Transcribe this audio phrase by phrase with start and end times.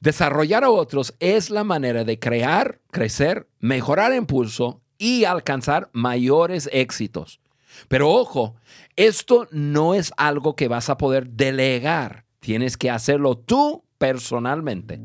[0.00, 7.40] Desarrollar a otros es la manera de crear, crecer, mejorar impulso y alcanzar mayores éxitos.
[7.86, 8.56] Pero ojo,
[8.96, 12.24] esto no es algo que vas a poder delegar.
[12.40, 15.02] Tienes que hacerlo tú personalmente.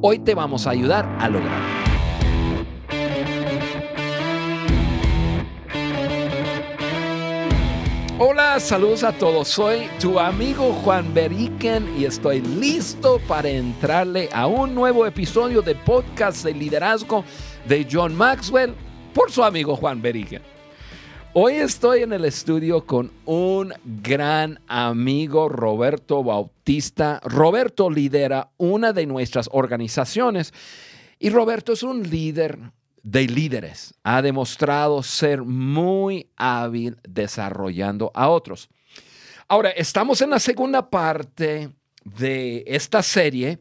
[0.00, 1.91] Hoy te vamos a ayudar a lograrlo.
[8.24, 9.48] Hola, saludos a todos.
[9.48, 15.74] Soy tu amigo Juan Beriken y estoy listo para entrarle a un nuevo episodio de
[15.74, 17.24] podcast de liderazgo
[17.66, 18.76] de John Maxwell
[19.12, 20.40] por su amigo Juan Beriken.
[21.32, 27.18] Hoy estoy en el estudio con un gran amigo, Roberto Bautista.
[27.24, 30.54] Roberto lidera una de nuestras organizaciones
[31.18, 32.70] y Roberto es un líder
[33.02, 33.94] de líderes.
[34.02, 38.68] Ha demostrado ser muy hábil desarrollando a otros.
[39.48, 41.70] Ahora, estamos en la segunda parte
[42.04, 43.58] de esta serie.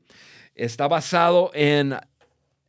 [0.56, 1.96] Está basado en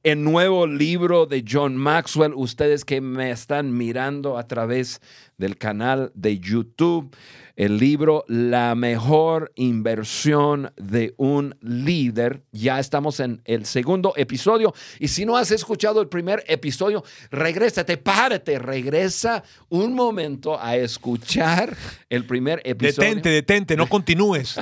[0.03, 2.35] el nuevo libro de John Maxwell.
[2.35, 5.01] Ustedes que me están mirando a través
[5.39, 7.15] del canal de YouTube
[7.57, 12.43] el libro La mejor inversión de un líder.
[12.51, 14.75] Ya estamos en el segundo episodio.
[14.99, 21.77] Y si no has escuchado el primer episodio, regrésate, párate, regresa un momento a escuchar
[22.09, 23.09] el primer episodio.
[23.09, 24.57] Detente, detente, no continúes,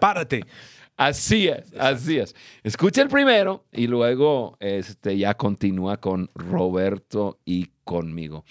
[0.00, 0.44] párate.
[0.96, 2.34] Así es, así es.
[2.62, 8.44] Escucha el primero y luego este, ya continúa con Roberto y conmigo.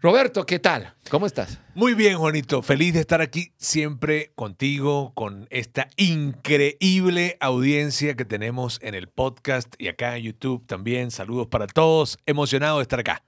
[0.00, 0.94] Roberto, ¿qué tal?
[1.10, 1.60] ¿Cómo estás?
[1.74, 2.62] Muy bien, Juanito.
[2.62, 9.74] Feliz de estar aquí siempre contigo, con esta increíble audiencia que tenemos en el podcast
[9.76, 11.10] y acá en YouTube también.
[11.10, 12.16] Saludos para todos.
[12.26, 13.24] Emocionado de estar acá.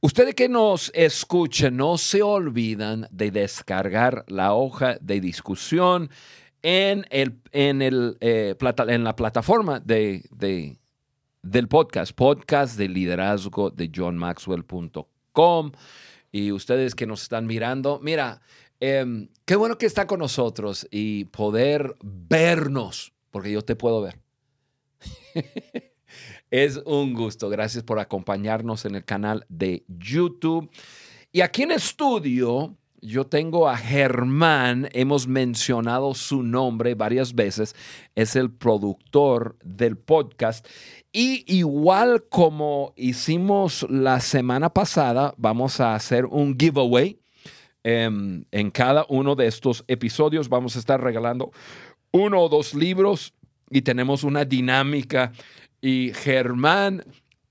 [0.00, 6.10] Ustedes que nos escuchen, no se olvidan de descargar la hoja de discusión
[6.62, 8.56] en, el, en, el, eh,
[8.88, 10.78] en la plataforma de,
[11.42, 15.72] del podcast, podcast de liderazgo de johnmaxwell.com
[16.30, 18.40] y ustedes que nos están mirando, mira,
[18.80, 24.18] em, qué bueno que está con nosotros y poder vernos, porque yo te puedo ver.
[26.50, 27.48] es un gusto.
[27.48, 30.70] Gracias por acompañarnos en el canal de YouTube.
[31.32, 37.74] Y aquí en estudio, yo tengo a Germán, hemos mencionado su nombre varias veces,
[38.14, 40.66] es el productor del podcast
[41.12, 47.18] y igual como hicimos la semana pasada, vamos a hacer un giveaway.
[47.84, 51.50] Em, en cada uno de estos episodios vamos a estar regalando
[52.12, 53.34] uno o dos libros
[53.68, 55.32] y tenemos una dinámica.
[55.80, 57.04] Y Germán,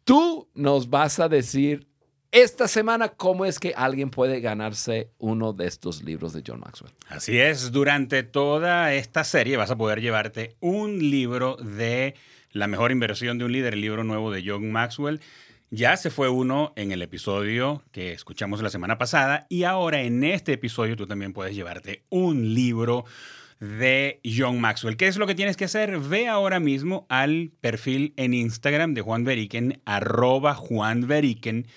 [0.06, 1.91] tú nos vas a decir
[2.32, 6.94] esta semana cómo es que alguien puede ganarse uno de estos libros de John Maxwell.
[7.10, 12.16] Así es, durante toda esta serie vas a poder llevarte un libro de
[12.52, 15.22] la mejor inversión de un líder, el libro nuevo de John Maxwell.
[15.70, 20.24] Ya se fue uno en el episodio que escuchamos la semana pasada y ahora en
[20.24, 23.06] este episodio tú también puedes llevarte un libro
[23.62, 24.98] de John Maxwell.
[24.98, 26.00] ¿Qué es lo que tienes que hacer?
[26.00, 31.68] Ve ahora mismo al perfil en Instagram de Juan Beriken, arroba Juan Beriken,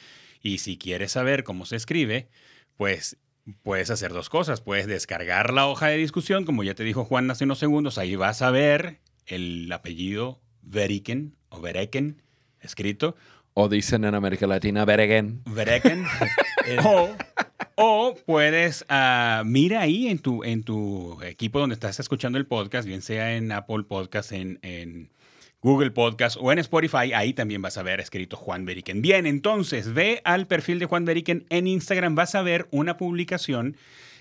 [0.44, 2.28] y si quieres saber cómo se escribe,
[2.76, 3.16] pues
[3.62, 4.60] puedes hacer dos cosas.
[4.60, 8.14] Puedes descargar la hoja de discusión, como ya te dijo Juan hace unos segundos, ahí
[8.14, 12.22] vas a ver el apellido Veriken o Vereken
[12.60, 13.16] escrito.
[13.54, 15.40] O dicen en América Latina Vereken.
[15.46, 16.04] Vereken.
[17.76, 22.86] o, puedes, uh, mira ahí en tu, en tu equipo donde estás escuchando el podcast,
[22.86, 25.10] bien sea en Apple Podcast, en, en
[25.64, 29.00] Google Podcast o en Spotify, ahí también vas a ver escrito Juan Beriken.
[29.00, 33.74] Bien, entonces ve al perfil de Juan Beriken en Instagram, vas a ver una publicación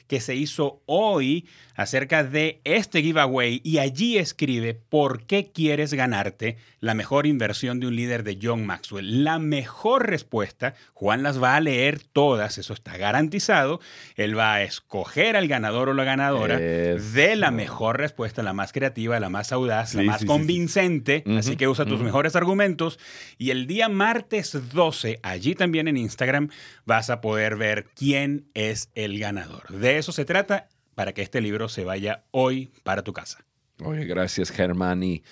[0.07, 1.45] que se hizo hoy
[1.75, 7.87] acerca de este giveaway y allí escribe por qué quieres ganarte la mejor inversión de
[7.87, 9.23] un líder de John Maxwell.
[9.23, 13.79] La mejor respuesta, Juan las va a leer todas, eso está garantizado.
[14.15, 18.71] Él va a escoger al ganador o la ganadora de la mejor respuesta, la más
[18.73, 21.23] creativa, la más audaz, la más convincente.
[21.37, 22.99] Así que usa tus mejores argumentos.
[23.37, 26.49] Y el día martes 12, allí también en Instagram,
[26.85, 29.69] vas a poder ver quién es el ganador.
[29.69, 33.45] De eso se trata para que este libro se vaya hoy para tu casa.
[33.83, 35.03] Oye, gracias Germán.
[35.03, 35.23] Y,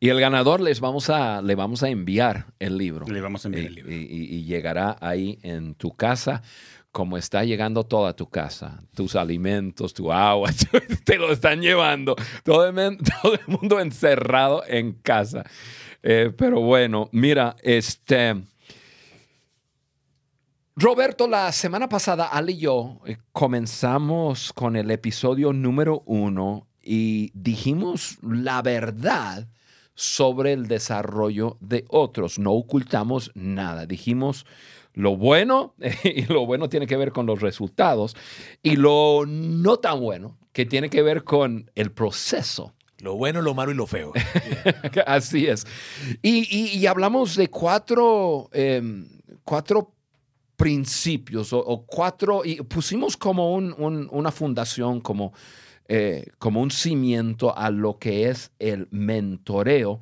[0.00, 3.06] el ganador les vamos a, le vamos a enviar el libro.
[3.06, 3.92] Le vamos a enviar y, el libro.
[3.92, 6.42] Y, llegará ahí en tu casa
[6.92, 10.50] como está llegando toda tu casa, tus alimentos, tu agua,
[11.04, 15.44] te lo están llevando, todo el, todo el mundo encerrado en casa.
[16.02, 18.34] Eh, pero bueno, mira, este,
[20.82, 27.30] Roberto, la semana pasada Ali y yo eh, comenzamos con el episodio número uno y
[27.34, 29.46] dijimos la verdad
[29.94, 32.38] sobre el desarrollo de otros.
[32.38, 33.84] No ocultamos nada.
[33.84, 34.46] Dijimos
[34.94, 38.16] lo bueno, y lo bueno tiene que ver con los resultados,
[38.62, 42.72] y lo no tan bueno, que tiene que ver con el proceso.
[43.00, 44.14] Lo bueno, lo malo y lo feo.
[45.06, 45.66] Así es.
[46.22, 49.06] Y, hablamos de cuatro, em,
[49.44, 49.99] cuatro
[50.60, 55.32] principios o, cuatro, y pusimos como una fundación, como,
[55.88, 60.00] eh, como un cimiento a lo que es el mentoreo.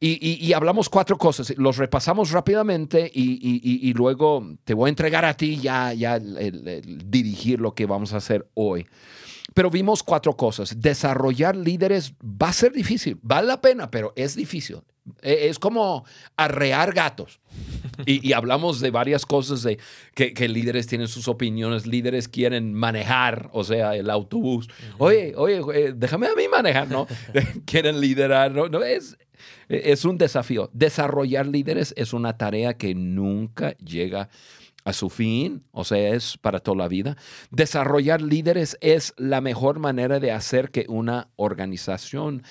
[0.00, 5.56] Y, hablamos cuatro cosas, los repasamos rápidamente y, luego te voy a entregar a ti
[5.56, 8.86] ya, ya dirigir lo que vamos a hacer hoy.
[9.54, 10.80] Pero vimos cuatro cosas.
[10.80, 14.80] Desarrollar líderes va a ser difícil, vale la pena, pero es difícil.
[15.22, 16.04] E, es como
[16.36, 17.40] arrear gatos.
[18.04, 19.78] Y, hablamos de varias cosas, de
[20.14, 24.68] que, líderes tienen sus opiniones, líderes quieren manejar, o sea, el autobús.
[24.98, 27.06] Oye, oye, eh, déjame a mí manejar, ¿no?
[27.64, 28.68] quieren liderar, ¿no?
[28.68, 29.16] no es,
[29.68, 30.68] es un desafío.
[30.74, 34.28] Desarrollar líderes es una tarea que nunca llega
[34.86, 37.16] a su fin, o sea, es para toda la vida.
[37.50, 42.44] Desarrollar líderes es la mejor manera de hacer que una organización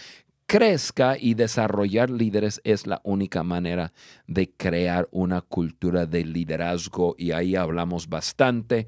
[0.45, 3.94] crezca y desarrollar líderes es la única manera
[4.27, 8.88] de crear una cultura de liderazgo y ahí hablamos bastante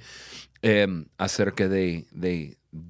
[0.62, 2.06] em, acerca de,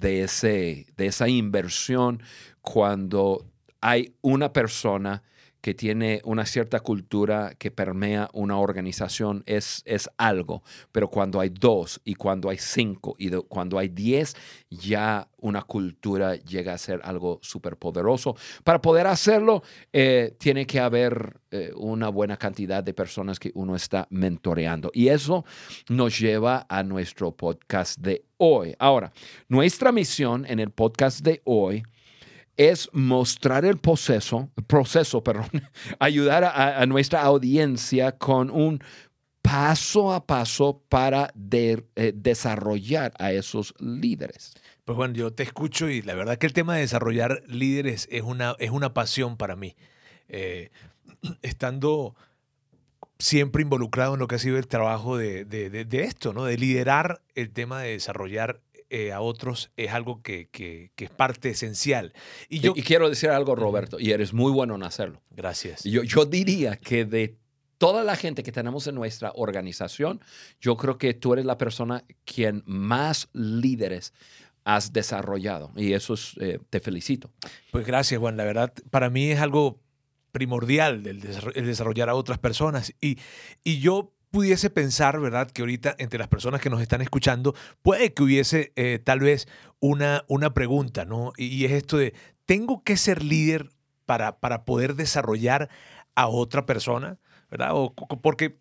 [0.02, 2.22] ese, de esa inversión
[2.60, 3.46] cuando
[3.80, 5.22] hay una persona
[5.68, 10.62] que tiene una cierta cultura que permea una organización es, es algo,
[10.92, 14.34] pero cuando hay dos y cuando hay cinco y cuando hay diez,
[14.70, 18.34] ya una cultura llega a ser algo súper poderoso.
[18.64, 19.62] Para poder hacerlo,
[19.92, 24.90] eh, tiene que haber eh, una buena cantidad de personas que uno está mentoreando.
[24.94, 25.44] Y eso
[25.90, 28.74] nos lleva a nuestro podcast de hoy.
[28.78, 29.12] Ahora,
[29.48, 31.82] nuestra misión en el podcast de hoy
[32.58, 35.48] es mostrar el proceso, proceso, perdón,
[35.98, 38.82] ayudar a, nuestra audiencia con un
[39.40, 44.52] paso a paso para eh, desarrollar a esos líderes.
[44.84, 48.22] Pues bueno, yo te escucho y la verdad que el tema de desarrollar líderes es
[48.22, 49.76] una, es una pasión para mí.
[50.28, 50.70] Eh,
[51.42, 52.14] estando
[53.18, 56.44] siempre involucrado en lo que ha sido el trabajo de, de, esto, ¿no?
[56.44, 60.48] De liderar el tema de desarrollar eh, a otros es algo que,
[60.96, 62.12] es parte esencial.
[62.48, 65.22] Y, yo, quiero decir algo, Roberto, y eres muy bueno en hacerlo.
[65.30, 65.84] Gracias.
[65.84, 67.36] Yo, yo diría que de
[67.78, 70.20] toda la gente que tenemos en nuestra organización,
[70.60, 74.12] yo creo que tú eres la persona quien más líderes
[74.64, 75.72] has desarrollado.
[75.76, 77.30] Y eso es, eh, te felicito.
[77.70, 78.36] Pues gracias, Juan.
[78.36, 79.80] La verdad, para mí es algo
[80.32, 82.92] primordial el, desarrollar a otras personas.
[83.00, 83.18] Y,
[83.64, 85.50] y yo pudiese pensar, ¿verdad?
[85.50, 89.48] Que ahorita entre las personas que nos están escuchando, puede que hubiese eh, tal vez
[89.80, 91.32] una, una pregunta, ¿no?
[91.36, 92.14] Y, es esto de,
[92.46, 93.70] ¿tengo que ser líder
[94.06, 95.68] para, para poder desarrollar
[96.14, 97.18] a otra persona?
[97.50, 97.70] ¿Verdad?
[97.72, 98.58] O, porque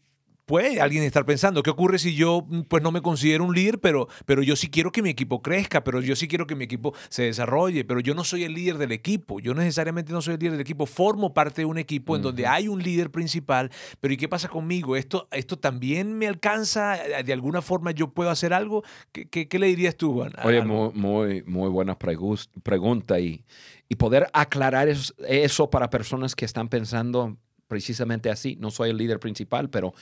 [0.48, 3.80] puede alguien estar pensando, ¿qué ocurre si yo mm, pues no me considero un líder,
[3.80, 6.64] pero, pero yo sí quiero que mi equipo crezca, pero yo sí quiero que mi
[6.64, 10.36] equipo se desarrolle, pero yo no soy el líder del equipo, yo necesariamente no soy
[10.36, 13.70] el líder del equipo, formo parte de un equipo en donde hay un líder principal,
[14.00, 14.96] pero ¿y qué pasa conmigo?
[14.96, 16.98] ¿Esto, esto también me alcanza?
[17.24, 18.84] ¿De alguna forma yo puedo hacer algo?
[19.12, 20.32] ¿Qué, qué, le dirías tú, Juan?
[20.46, 23.44] Oye, muy, muy, muy buena pregunta y,
[23.90, 28.98] y poder aclarar eso, eso para personas que están pensando precisamente así, no soy el
[28.98, 29.94] líder principal, pero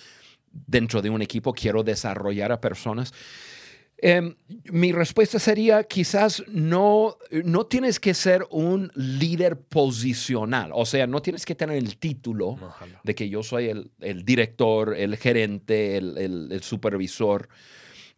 [0.67, 3.13] dentro de un equipo, quiero desarrollar a personas.
[3.97, 4.35] Em,
[4.65, 11.21] mi respuesta sería, quizás no, no tienes que ser un líder posicional, o sea, no
[11.21, 12.57] tienes que tener el título
[13.03, 17.47] de que yo soy el, director, el gerente, el, supervisor.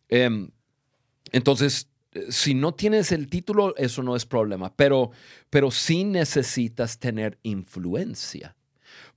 [0.10, 0.50] Em,
[1.32, 1.90] entonces,
[2.30, 5.12] si no tienes el título, eso no es problema, pero,
[5.52, 8.56] pero sí necesitas tener influencia,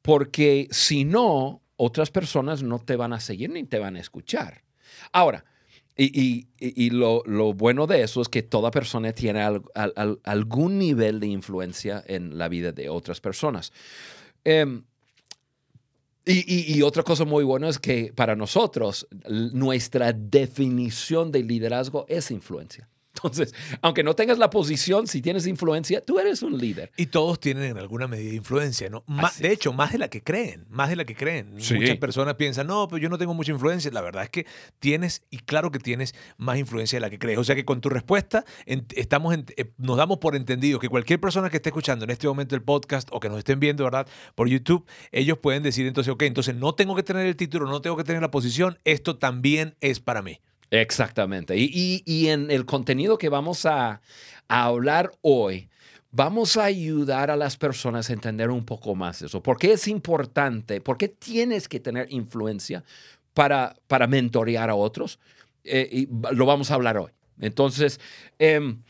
[0.02, 4.62] porque si no, otras personas no te van a seguir ni te van a escuchar.
[5.12, 5.46] Ahora,
[5.96, 7.22] y, lo,
[7.54, 9.42] bueno de eso es que toda persona tiene
[10.24, 13.72] algún nivel de influencia en la vida de otras personas.
[14.44, 14.84] Em,
[16.26, 19.08] y, otra cosa muy buena es que para nosotros
[19.52, 22.88] nuestra definición de liderazgo es influencia.
[23.14, 26.92] Entonces, aunque no tengas la posición, si tienes influencia, tú eres un líder.
[26.96, 29.04] Y todos tienen en alguna medida influencia, ¿no?
[29.38, 31.54] de hecho, más de la que creen, más de la que creen.
[31.54, 33.90] Muchas personas piensan, no, pero yo no tengo mucha influencia.
[33.90, 34.46] La verdad es que
[34.78, 37.38] tienes, y claro que tienes más influencia de la que crees.
[37.38, 41.50] O sea que con tu respuesta estamos eh, nos damos por entendido que cualquier persona
[41.50, 44.06] que esté escuchando en este momento el podcast o que nos estén viendo, ¿verdad?
[44.34, 47.80] Por YouTube, ellos pueden decir entonces, ok, entonces no tengo que tener el título, no
[47.80, 50.40] tengo que tener la posición, esto también es para mí.
[50.70, 51.56] Exactamente.
[51.56, 54.00] Y, en el contenido que vamos a,
[54.48, 55.68] hablar hoy,
[56.10, 59.42] vamos a ayudar a las personas a entender un poco más eso.
[59.42, 60.80] ¿Por qué es importante?
[60.80, 62.82] ¿Por qué tienes que tener influencia
[63.32, 65.20] para, para mentorear a otros?
[65.62, 67.12] Eh, y lo vamos a hablar hoy.
[67.38, 68.00] Entonces,
[68.38, 68.82] em,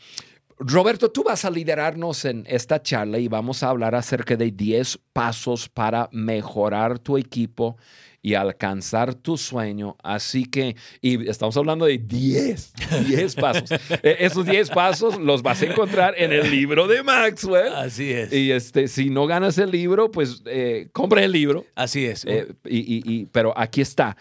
[0.63, 4.99] Roberto, tú vas a liderarnos en esta charla y vamos a hablar acerca de 10
[5.11, 7.77] pasos para mejorar tu equipo
[8.21, 9.97] y alcanzar tu sueño.
[10.03, 12.73] Así que, y estamos hablando de 10,
[13.07, 13.71] 10 pasos.
[14.03, 17.73] E, esos 10 pasos los vas a encontrar en el libro de Maxwell.
[17.73, 18.31] Así es.
[18.31, 21.65] Y este, si no ganas el libro, pues eh, compra el libro.
[21.73, 22.23] Así es.
[22.25, 24.15] Eh, y, y, pero aquí está.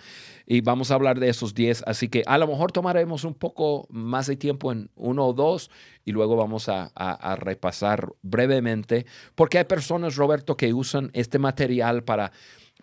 [0.52, 1.85] Y vamos a hablar de esos 10.
[1.87, 5.71] Así que a lo mejor tomaremos un poco más de tiempo en uno o dos
[6.04, 12.02] y luego vamos a, a repasar brevemente, porque hay personas, Roberto, que usan este material
[12.02, 12.33] para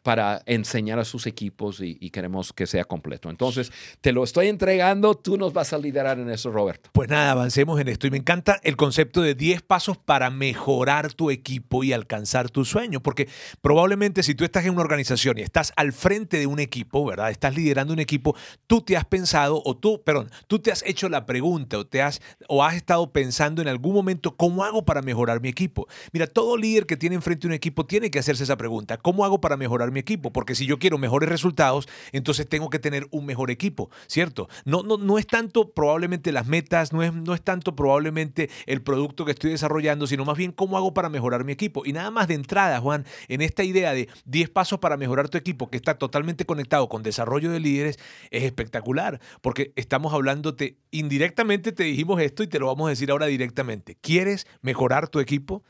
[0.07, 3.29] para enseñar a sus equipos y, queremos que sea completo.
[3.29, 6.89] Entonces, te lo estoy entregando, tú nos vas a liderar en eso, Roberto.
[6.93, 8.07] Pues nada, avancemos en esto.
[8.07, 12.63] Y me encanta el concepto de 10 pasos para mejorar tu equipo y alcanzar tu
[12.63, 13.27] sueño, porque
[13.59, 17.29] probablemente si tú estás en una organización y estás al frente de un equipo, ¿verdad?
[17.29, 18.33] Estás liderando un equipo,
[18.65, 22.01] tú te has pensado, o tú, perdón, tú te has hecho la pregunta o, te
[22.01, 25.85] has, o has estado pensando en algún momento, ¿cómo hago para mejorar mi equipo?
[26.13, 29.41] Mira, todo líder que tiene enfrente un equipo tiene que hacerse esa pregunta, ¿cómo hago
[29.41, 33.25] para mejorar mi equipo, porque si yo quiero mejores resultados, entonces tengo que tener un
[33.25, 34.47] mejor equipo, ¿cierto?
[34.65, 38.81] No, no, no es tanto probablemente las metas, no es, no es tanto probablemente el
[38.81, 41.85] producto que estoy desarrollando, sino más bien cómo hago para mejorar mi equipo.
[41.85, 45.37] Y nada más de entrada, Juan, en esta idea de 10 pasos para mejorar tu
[45.37, 47.99] equipo, que está totalmente conectado con desarrollo de líderes,
[48.31, 53.11] es espectacular, porque estamos hablándote, indirectamente te dijimos esto y te lo vamos a decir
[53.11, 53.97] ahora directamente.
[54.01, 55.63] ¿Quieres mejorar tu equipo?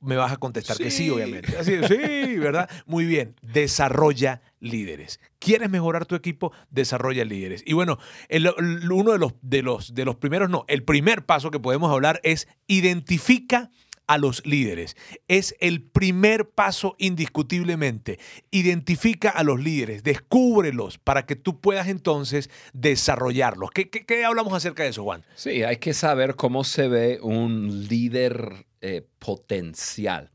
[0.00, 1.56] Me vas a contestar que sí, obviamente.
[1.56, 2.68] Así sí, ¿verdad?
[2.86, 3.36] Muy bien.
[3.42, 5.20] Desarrolla líderes.
[5.38, 6.52] ¿Quieres mejorar tu equipo?
[6.70, 7.62] Desarrolla líderes.
[7.66, 7.98] Y bueno,
[8.30, 12.20] uno de los, de, los, de los primeros, no, el primer paso que podemos hablar
[12.22, 13.70] es identifica
[14.10, 14.96] a los líderes.
[15.28, 18.18] Es el primer paso indiscutiblemente.
[18.50, 23.70] Identifica a los líderes, descúbrelos para que tú puedas entonces desarrollarlos.
[23.70, 25.24] ¿Qué, qué hablamos acerca de eso, Juan?
[25.36, 30.32] Sí, hay que saber cómo se ve un líder eh, potencial.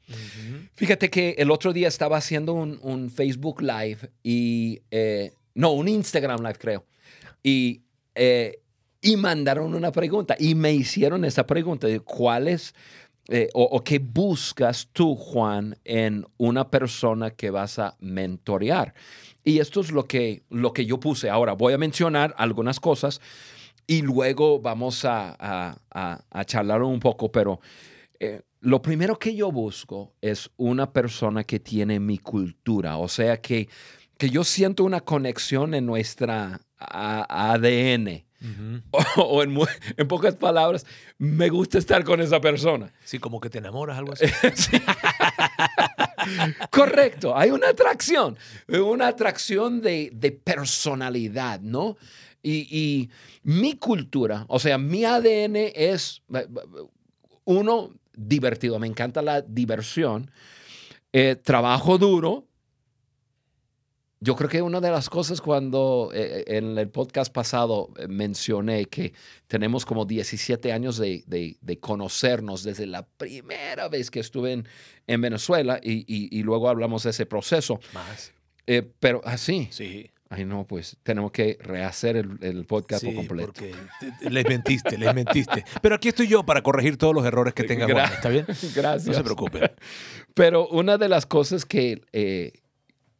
[0.75, 6.39] Fíjate que el otro día estaba haciendo un, Facebook Live y, eh, no, un Instagram
[6.39, 6.85] Live creo,
[7.43, 7.81] y,
[8.13, 8.61] eh,
[9.01, 12.47] y mandaron una pregunta y me hicieron esa pregunta de cuál
[13.53, 18.93] o, o, qué buscas tú, Juan, en una persona que vas a mentorear.
[19.43, 21.29] Y esto es lo que, lo que yo puse.
[21.29, 23.21] Ahora voy a mencionar algunas cosas
[23.87, 27.59] y luego vamos a, a, a charlar un poco, pero
[28.19, 33.39] eh, lo primero que yo busco es una persona que tiene mi cultura, o sea,
[33.39, 33.69] que,
[34.17, 38.25] que yo siento una conexión en nuestra ADN.
[39.17, 39.57] o, en,
[39.97, 40.85] en, pocas palabras,
[41.17, 42.91] me gusta estar con esa persona.
[43.03, 44.25] Sí, como que te enamoras, algo así.
[46.71, 48.37] Correcto, hay una atracción,
[48.67, 51.97] una atracción de, de personalidad, ¿no?
[52.41, 53.09] Y, y,
[53.43, 56.21] mi cultura, o sea, mi ADN es,
[57.43, 60.31] uno, divertido, me encanta la diversión.
[61.13, 62.47] Eh, trabajo duro.
[64.25, 68.85] Yo creo que una de las cosas cuando eh, eh, en el podcast pasado mencioné
[68.85, 69.13] que
[69.45, 74.67] tenemos como 17 años de, conocernos desde la primera vez que estuve en,
[75.05, 77.79] en Venezuela y, luego hablamos de ese proceso.
[77.93, 78.33] Más.
[78.99, 79.67] pero así.
[79.69, 80.09] sí.
[80.27, 83.53] Ay, no, pues tenemos que rehacer el, podcast por completo.
[83.53, 83.75] Porque
[84.27, 85.63] les mentiste, les mentiste.
[85.83, 88.45] Pero aquí estoy yo para corregir todos los errores que tenga Juan, ¿está bien?
[88.75, 89.05] Gracias.
[89.05, 89.71] No se preocupe.
[90.33, 92.53] Pero una de las cosas que, eh,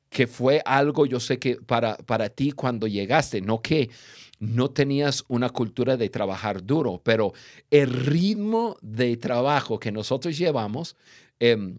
[0.09, 3.89] que fue algo, yo sé que para, para ti cuando llegaste, no que
[4.39, 7.33] no tenías una cultura de trabajar duro, pero
[7.71, 10.95] el ritmo de trabajo que nosotros llevamos,
[11.39, 11.75] eh,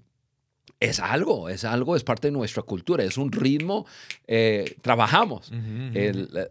[0.79, 3.87] es algo, es algo, es parte de nuestra cultura, es un ritmo,
[4.27, 5.51] eh, trabajamos,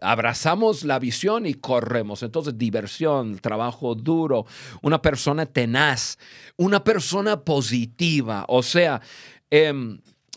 [0.00, 2.24] abrazamos la visión y corremos.
[2.24, 4.46] Entonces, diversión, trabajo duro,
[4.82, 6.18] una persona tenaz,
[6.56, 9.00] una persona positiva, o sea,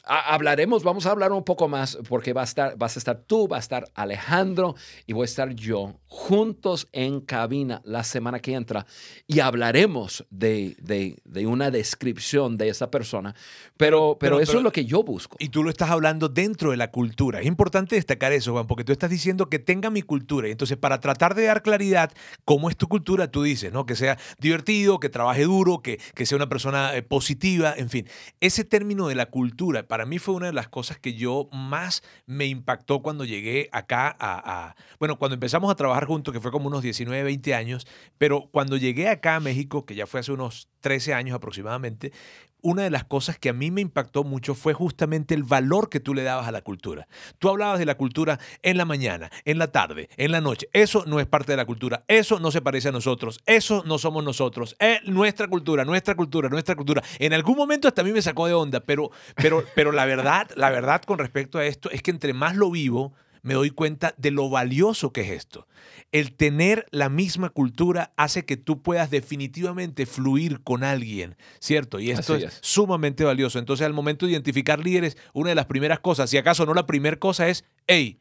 [0.08, 3.18] em, hablaremos, vamos a hablar un poco más porque va a estar, vas a estar
[3.18, 4.76] tú, va a estar Alejandro
[5.06, 8.86] y voy a estar yo juntos en cabina la semana que entra
[9.28, 13.36] y hablaremos de, de, una descripción de esa persona.
[13.78, 15.38] Pero, pero, eso es lo que yo busco.
[15.40, 17.40] Y tú lo estás hablando dentro de la cultura.
[17.40, 20.48] Es importante destacar eso, Juan, porque tú estás diciendo que tenga mi cultura.
[20.48, 22.12] Y entonces, para tratar de dar claridad,
[22.44, 23.30] ¿cómo es tu cultura?
[23.32, 23.86] Tú dices, ¿no?
[23.86, 28.08] Que sea divertido, que trabaje duro, que, que sea una persona eh, positiva, en fin.
[28.42, 31.50] Ese término de la cultura, para para mí fue una de las cosas que yo
[31.52, 36.52] más me impactó cuando llegué acá a, bueno, cuando empezamos a trabajar juntos, que fue
[36.52, 37.86] como unos 19, 20 años,
[38.18, 42.14] pero cuando llegué acá a México, que ya fue hace unos 13 años aproximadamente,
[42.62, 46.00] una de las cosas que a mí me impactó mucho fue justamente el valor que
[46.00, 47.08] tú le dabas a la cultura.
[47.38, 50.70] Tú hablabas de la cultura en la mañana, en la tarde, en la noche.
[50.74, 52.04] Eso no es parte de la cultura.
[52.08, 53.40] Eso no se parece a nosotros.
[53.46, 54.76] Eso no somos nosotros.
[54.80, 57.04] Es nuestra cultura, nuestra cultura, nuestra cultura.
[57.20, 60.50] En algún momento hasta a mí me sacó de onda, pero, pero, pero la verdad,
[60.56, 64.14] la verdad con respecto a esto es que entre más lo vivo, me doy cuenta
[64.18, 65.68] de lo valioso que es esto.
[66.12, 72.00] El tener la misma cultura hace que tú puedas definitivamente fluir con alguien, ¿cierto?
[72.00, 72.60] Y esto es, es.
[72.62, 73.60] sumamente valioso.
[73.60, 76.86] Entonces, al momento de identificar líderes, una de las primeras cosas, si acaso no la
[76.86, 78.20] primera cosa es, hey,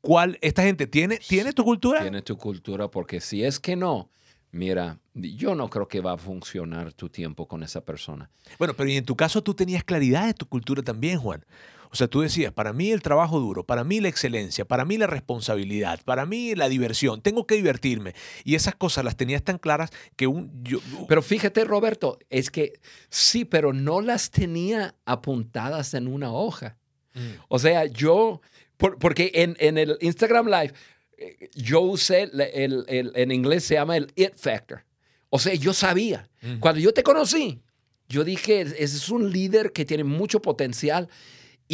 [0.00, 2.02] ¿cuál, esta gente tiene, tiene tu cultura?
[2.02, 4.10] Tiene tu cultura, porque si es que no,
[4.50, 8.30] mira, yo no creo que va a funcionar tu tiempo con esa persona.
[8.58, 11.44] Bueno, pero y en tu caso tú tenías claridad de tu cultura también, Juan.
[11.92, 14.96] O sea, tú decías, para mí el trabajo duro, para mí la excelencia, para mí
[14.96, 18.14] la responsabilidad, para mí la diversión, tengo que divertirme.
[18.44, 20.50] Y esas cosas las tenías tan claras que un...
[20.64, 22.80] Yo, Pero fíjate, Roberto, es que
[23.10, 26.78] sí, pero no las tenía apuntadas en una hoja.
[27.14, 27.20] Mm.
[27.48, 28.40] O sea, yo,
[28.78, 30.72] por- porque en, en el Instagram Live,
[31.18, 34.84] eh, yo usé, el, el- el- en inglés se llama el it factor.
[35.28, 36.28] O sea, yo sabía.
[36.40, 36.58] Mm.
[36.58, 37.60] Cuando yo te conocí,
[38.08, 41.08] yo dije, ese es un líder que tiene mucho potencial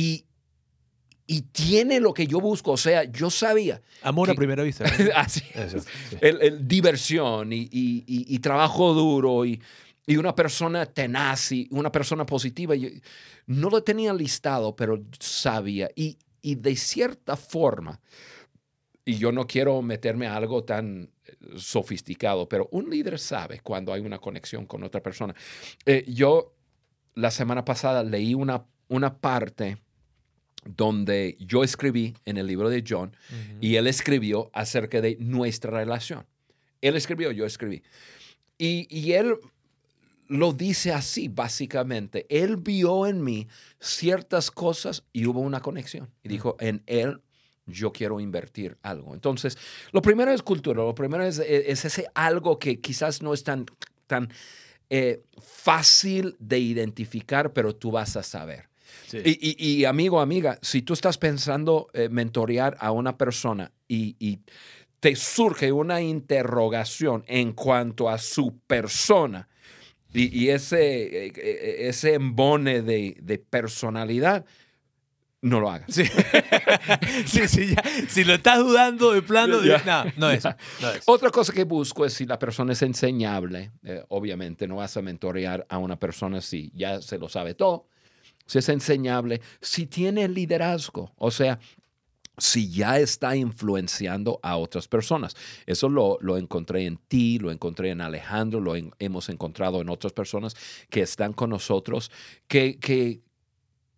[0.01, 0.25] y,
[1.27, 2.73] y tiene lo que yo busco.
[2.73, 3.83] O sea, yo sabía.
[4.03, 4.85] Amor a que- primera vista.
[5.17, 6.17] Así Eso, sí.
[6.21, 9.61] el, el diversión y, y- y- y trabajo duro y,
[10.07, 12.75] y una persona tenaz y una persona positiva.
[12.77, 12.89] Yo
[13.47, 15.91] no lo tenía listado, pero sabía.
[15.97, 18.01] Y, y de cierta forma,
[19.05, 23.93] y yo no quiero meterme a algo tan eh, sofisticado, pero un líder sabe cuando
[23.93, 25.35] hay una conexión con otra persona.
[25.85, 26.55] Eh, yo
[27.15, 29.79] la semana pasada leí una, una parte
[30.65, 33.17] donde yo escribí en el libro de John
[33.61, 36.27] y él escribió acerca de nuestra relación.
[36.81, 37.83] Él escribió, yo escribí.
[38.59, 39.37] Y, y él
[40.29, 42.27] lo dice así, básicamente.
[42.29, 43.49] Él vio en mí
[43.81, 46.11] ciertas cosas y hubo una conexión.
[46.23, 47.23] Y dijo, en él
[47.67, 49.15] yo quiero invertir algo.
[49.15, 49.57] Entonces,
[49.93, 53.67] lo primero es cultura, lo primero es, es ese algo que quizás no es tan,
[54.07, 54.29] tan
[54.91, 58.68] eh, fácil de identificar, pero tú vas a saber.
[59.07, 59.19] Sí.
[59.25, 64.17] Y, y- y, amigo, amiga, si tú estás pensando eh, mentorear a una persona y,
[64.19, 64.39] y
[65.01, 69.49] te surge una interrogación en cuanto a su persona
[70.13, 74.45] y, y ese, eh, eh, ese embone de, de personalidad,
[75.41, 75.87] no lo hagas.
[75.95, 76.03] Sí.
[77.27, 77.83] sí, sí, ya.
[78.09, 79.83] Si lo estás dudando de plano, Ya.
[79.85, 80.45] no, no es.
[80.81, 81.03] No es.
[81.07, 83.71] Otra cosa que busco es si la persona es enseñable.
[83.85, 87.87] Eh, obviamente no vas a mentorear a una persona si ya se lo sabe todo.
[88.49, 91.61] Si es enseñable, si tiene liderazgo, o sea,
[92.39, 95.35] si ya está influenciando a otras personas.
[95.67, 100.13] Eso lo, lo encontré en ti, lo encontré en Alejandro, lo hemos encontrado en otras
[100.13, 100.55] personas
[100.89, 102.11] que están con nosotros,
[102.47, 103.21] que, que,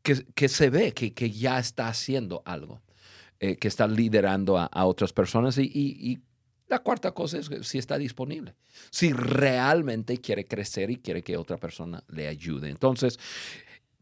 [0.02, 2.80] que, se ve que, que ya está haciendo algo,
[3.40, 5.58] eh, que está liderando a, otras personas.
[5.58, 6.18] Y, y- y
[6.68, 8.54] la cuarta cosa es si está disponible,
[8.90, 12.70] si realmente quiere crecer y quiere que otra persona le ayude.
[12.70, 13.18] Entonces,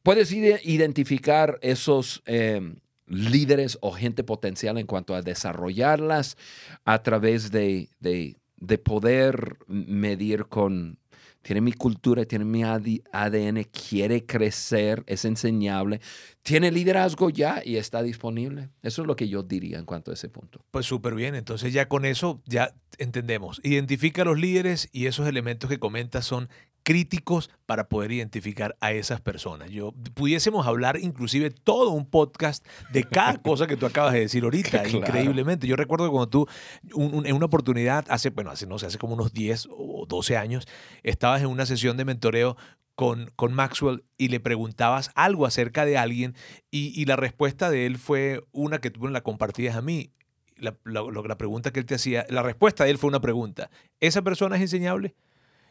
[0.02, 2.74] puedes ide- identificar esos eh,
[3.06, 6.36] líderes o gente potencial en cuanto a desarrollarlas
[6.84, 10.98] a través de, de- de poder medir con,
[11.42, 16.00] tiene mi cultura, tiene mi AD ADN, quiere crecer, es enseñable,
[16.42, 18.70] tiene liderazgo ya y está disponible.
[18.82, 20.60] Eso es lo que yo diría en cuanto a ese punto.
[20.72, 23.60] Pues súper bien, entonces ya con eso ya entendemos.
[23.62, 26.48] Identifica a los líderes y esos elementos que comentas son
[26.88, 29.68] críticos para poder identificar a esas personas.
[29.70, 34.42] Yo pudiésemos hablar inclusive todo un podcast de cada cosa que tú acabas de decir
[34.42, 34.88] ahorita, Claro.
[34.88, 35.66] increíblemente.
[35.66, 36.46] Yo recuerdo que cuando tú
[36.94, 40.06] un- un- en una oportunidad hace, bueno, hace no sé, hace como unos 10 o
[40.08, 40.66] 12 años,
[41.02, 42.56] estabas en una sesión de mentoreo
[42.94, 46.34] con, con Maxwell y le preguntabas algo acerca de alguien
[46.70, 50.10] y, y la respuesta de él fue una que tú me la compartías a mí.
[50.56, 53.20] La, la- lo- la pregunta que él te hacía, la respuesta de él fue una
[53.20, 53.68] pregunta.
[54.00, 55.14] ¿Esa persona es enseñable?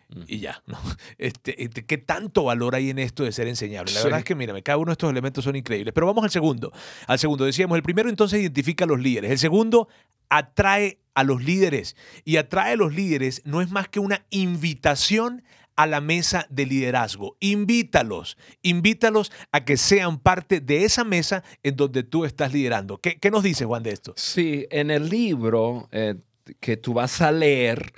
[0.09, 0.21] Mm.
[0.27, 0.77] Y ya, ¿no?
[1.17, 3.91] Este, este, ¿Qué tanto valor hay en esto de ser enseñable?
[3.93, 4.03] La Sí.
[4.05, 5.93] verdad es que, mírame, cada uno de estos elementos son increíbles.
[5.93, 6.71] Pero vamos al segundo.
[7.07, 9.31] Al segundo, decíamos, el primero entonces identifica a los líderes.
[9.31, 9.89] El segundo,
[10.29, 11.95] atrae a los líderes.
[12.23, 15.43] Y atrae a los líderes no es más que una invitación
[15.75, 17.37] a la mesa de liderazgo.
[17.39, 22.97] Invítalos, invítalos a que sean parte de esa mesa en donde tú estás liderando.
[22.97, 24.13] ¿Qué, qué nos dice Juan de esto?
[24.17, 26.15] Sí, en el libro eh,
[26.59, 27.93] que tú vas a leer,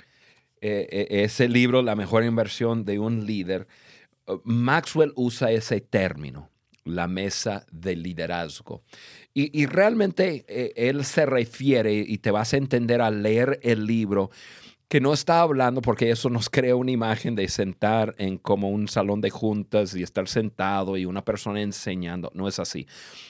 [0.60, 3.66] eh, eh, ese libro, La mejor inversión de un líder,
[4.26, 6.50] eh, Maxwell usa ese término.
[6.82, 8.82] la mesa de liderazgo.
[9.34, 14.30] Y, realmente eh, él se refiere, y te vas a entender al leer el libro,
[14.88, 18.88] que no está hablando porque eso nos crea una imagen de sentar en como un
[18.88, 22.32] salón de juntas y estar sentado y una persona enseñando.
[22.34, 22.86] No es así.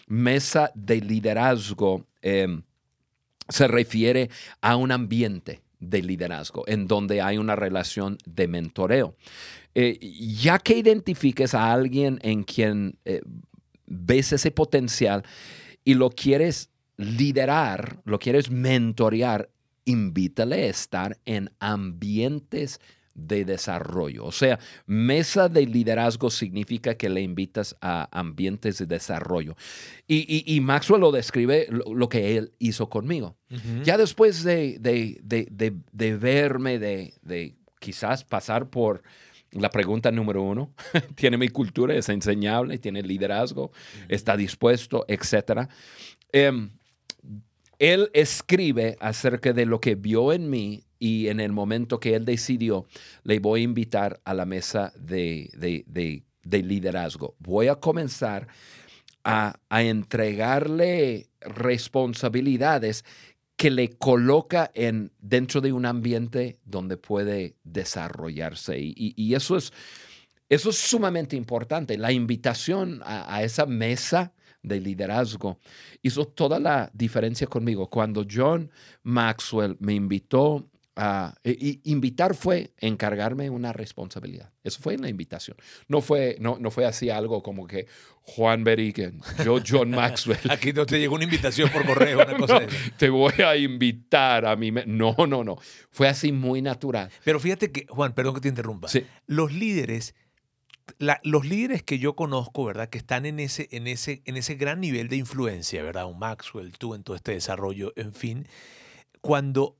[0.06, 4.30] Mesa de liderazgo se refiere
[4.62, 9.16] a un ambiente de liderazgo en donde hay una relación de mentoreo.
[9.74, 13.22] Eh, ya que identifiques a alguien en quien eh,
[13.86, 15.24] ves ese potencial
[15.84, 19.50] y lo quieres liderar, lo quieres mentorear,
[19.84, 22.80] invítale a estar en ambientes
[23.26, 24.24] de desarrollo.
[24.24, 29.56] O sea, mesa de liderazgo significa que le invitas a ambientes de desarrollo.
[30.06, 33.36] Y, Maxwell lo describe lo, que él hizo conmigo.
[33.84, 39.02] Ya después de, de verme, de, quizás pasar por
[39.52, 40.72] la pregunta número uno,
[41.16, 41.94] ¿tiene mi cultura?
[41.94, 42.78] ¿Es enseñable?
[42.78, 43.72] ¿Tiene liderazgo?
[44.08, 45.04] ¿Está dispuesto?
[45.08, 45.68] Etcétera.
[46.32, 46.70] Em,
[47.78, 52.24] él escribe acerca de lo que vio en mí y en el momento que él
[52.24, 52.86] decidió,
[53.24, 55.50] le voy a invitar a la mesa de,
[56.44, 57.34] liderazgo.
[57.38, 58.46] Voy a comenzar
[59.24, 63.04] a, entregarle responsabilidades
[63.56, 68.76] que le coloca en, dentro de un ambiente donde puede desarrollarse.
[68.78, 69.72] Y, eso, es,
[70.50, 71.96] eso es sumamente importante.
[71.96, 75.58] La invitación a esa mesa de liderazgo
[76.02, 77.88] hizo toda la diferencia conmigo.
[77.88, 78.70] Cuando John
[79.02, 84.52] Maxwell me invitó a invitar fue encargarme una responsabilidad.
[84.62, 85.56] Eso fue en la invitación.
[85.88, 87.86] No fue, no, no fue así algo como que
[88.22, 90.38] Juan Beriken, yo John Maxwell.
[90.50, 92.60] Aquí no te llegó una invitación por correo, una cosa
[92.98, 94.70] Te voy a invitar a mí.
[94.86, 95.56] No, no, no.
[95.90, 97.10] Fue así muy natural.
[97.24, 98.88] Pero fíjate que, Juan, perdón que te interrumpa.
[99.26, 100.14] Los líderes
[101.22, 102.88] los líderes que yo conozco, ¿verdad?
[102.88, 106.06] Que están en ese, en, ese, en ese gran nivel de influencia, ¿verdad?
[106.06, 108.48] Un Maxwell, tú en todo este desarrollo, en fin,
[109.20, 109.79] cuando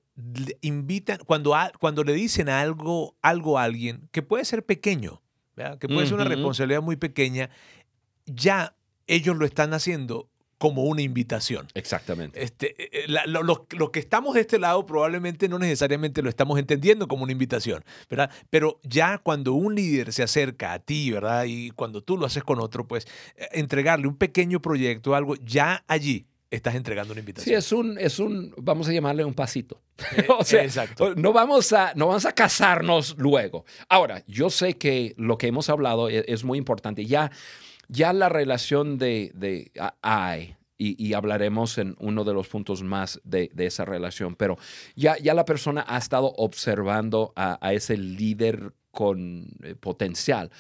[0.60, 5.22] invitan, cuando, cuando le dicen algo, algo a alguien, que puede ser pequeño,
[5.56, 5.78] ¿verdad?
[5.78, 7.50] que puede ser una responsabilidad muy pequeña,
[8.26, 8.74] ya
[9.06, 10.30] ellos lo están haciendo
[10.60, 11.68] como una invitación.
[11.72, 12.42] Exactamente.
[12.44, 17.08] Este, eh, eh, lo, que estamos de este lado probablemente no necesariamente lo estamos entendiendo
[17.08, 18.30] como una invitación, ¿verdad?
[18.50, 21.46] Pero ya cuando un líder se acerca a ti, ¿verdad?
[21.48, 23.06] Y cuando tú lo haces con otro, pues
[23.36, 27.52] eh, entregarle un pequeño proyecto, algo, ya allí estás entregando una invitación.
[27.52, 29.80] Sí, es un, es un vamos a llamarle un pasito.
[30.38, 31.14] o sea, Exacto.
[31.14, 33.64] No vamos, a, no vamos a casarnos luego.
[33.88, 37.06] Ahora, yo sé que lo que hemos hablado es, es muy importante.
[37.06, 37.30] Ya
[37.90, 43.50] ya la relación de, de hay, y, hablaremos en uno de los puntos más de,
[43.58, 44.56] esa relación, pero
[44.96, 50.50] ya, ya la persona ha estado observando a, ese líder con eh, potencial.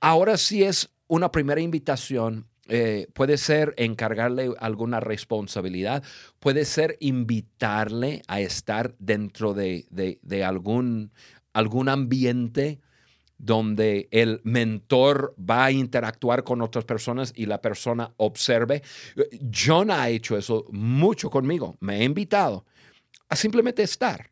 [0.00, 6.02] Ahora sí es una primera invitación eh, puede ser encargarle alguna responsabilidad,
[6.40, 11.12] puede ser invitarle a estar dentro de, de algún,
[11.52, 12.80] algún ambiente
[13.38, 18.82] donde el mentor va a interactuar con otras personas y la persona observe.
[19.54, 22.64] John ha hecho eso mucho conmigo, me ha invitado
[23.28, 24.30] a simplemente estar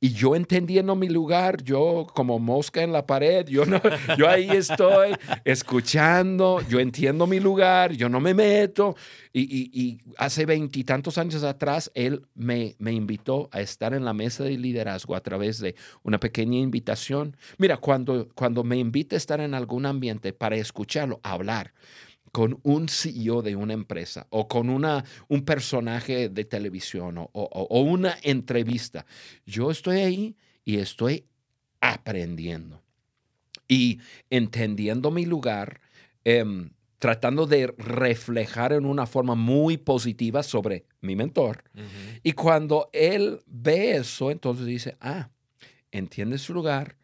[0.00, 3.80] y yo entendiendo mi lugar, yo como mosca en la pared, yo, no,
[4.16, 8.94] yo ahí estoy escuchando, yo entiendo mi lugar, yo no me meto.
[9.32, 14.58] Y, hace veintitantos años atrás, él me, me invitó a estar en la mesa de
[14.58, 17.36] liderazgo a través de una pequeña invitación.
[17.56, 21.72] Mira, cuando, cuando me invita a estar en algún ambiente para escucharlo, hablar,
[22.32, 28.16] con un CEO de una empresa o con una, un personaje de televisión o, una
[28.22, 29.06] entrevista.
[29.46, 31.26] Yo estoy ahí y estoy
[31.80, 32.82] aprendiendo
[33.68, 35.80] y entendiendo mi lugar,
[36.24, 41.62] em, tratando de reflejar en una forma muy positiva sobre mi mentor.
[42.22, 45.30] Y cuando él ve eso, entonces dice, ah,
[45.92, 46.97] entiende su lugar,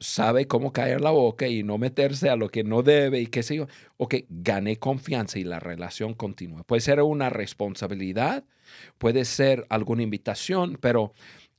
[0.00, 3.42] sabe cómo caer la boca y no meterse a lo que no debe y qué
[3.42, 6.62] sé yo, ok, gané confianza y la relación continúa.
[6.64, 8.44] Puede ser una responsabilidad,
[8.98, 11.12] puede ser alguna invitación, pero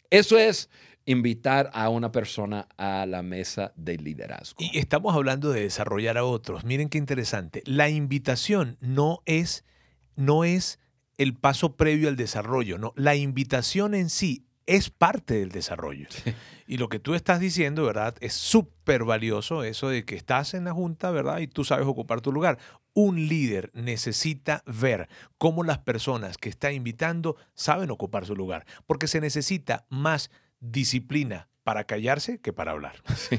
[0.09, 0.69] eso es
[1.05, 4.57] invitar a una persona a la mesa de liderazgo.
[4.59, 6.65] Y estamos hablando de desarrollar a otros.
[6.65, 7.63] Miren qué interesante.
[7.65, 9.65] La invitación no es,
[10.15, 10.79] no es
[11.17, 12.93] el paso previo al desarrollo, no.
[12.95, 16.07] La invitación en sí es parte del desarrollo.
[16.67, 18.15] Y lo que tú estás diciendo, ¿verdad?
[18.21, 21.39] Es súper valioso eso de que estás en la junta, ¿verdad?
[21.39, 22.59] Y tú sabes ocupar tu lugar.
[22.93, 29.07] Un líder necesita ver cómo las personas que está invitando saben ocupar su lugar, porque
[29.07, 30.29] se necesita más
[30.59, 32.95] disciplina para callarse que para hablar.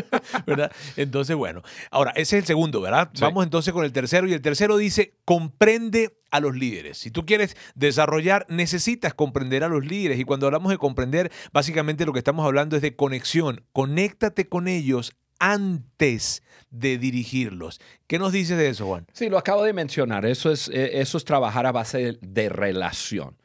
[0.46, 0.70] ¿Verdad?
[0.98, 1.62] Entonces, bueno.
[1.90, 3.08] Ahora, ese es el segundo, ¿verdad?
[3.14, 3.22] Sí.
[3.22, 4.28] Vamos entonces con el tercero.
[4.28, 6.98] Y el tercero dice, comprende a los líderes.
[6.98, 10.20] Si tú quieres desarrollar, necesitas comprender a los líderes.
[10.20, 13.64] Y cuando hablamos de comprender, básicamente lo que estamos hablando es de conexión.
[13.72, 17.80] Conéctate con ellos antes de dirigirlos.
[18.06, 19.06] ¿Qué nos dices de eso, Juan?
[19.14, 20.26] Sí, lo acabo de mencionar.
[20.26, 23.38] Eso es, eh, eso es trabajar a base de, relación.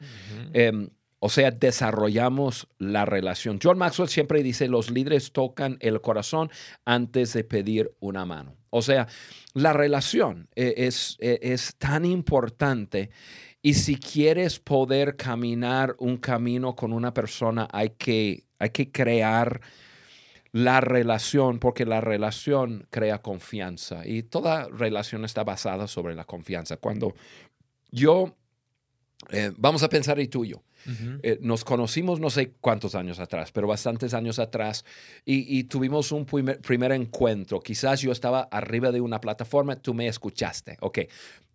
[1.26, 3.58] O sea, desarrollamos la relación.
[3.60, 6.52] John Maxwell siempre dice, los líderes tocan el corazón
[6.84, 8.54] antes de pedir una mano.
[8.70, 9.08] O sea,
[9.52, 13.10] la relación eh, es, eh, es tan importante
[13.60, 19.60] y si quieres poder caminar un camino con una persona, hay que, hay que crear
[20.52, 26.76] la relación, porque la relación crea confianza y toda relación está basada sobre la confianza.
[26.76, 27.16] Cuando
[27.90, 28.36] yo,
[29.30, 30.44] eh, vamos a pensar y tú
[31.22, 34.84] eh, nos conocimos no sé cuántos años atrás, pero bastantes años atrás,
[35.24, 37.60] y, y tuvimos un primer, primer encuentro.
[37.60, 40.76] Quizás yo estaba arriba de una plataforma, tú me escuchaste.
[40.80, 41.00] Ok,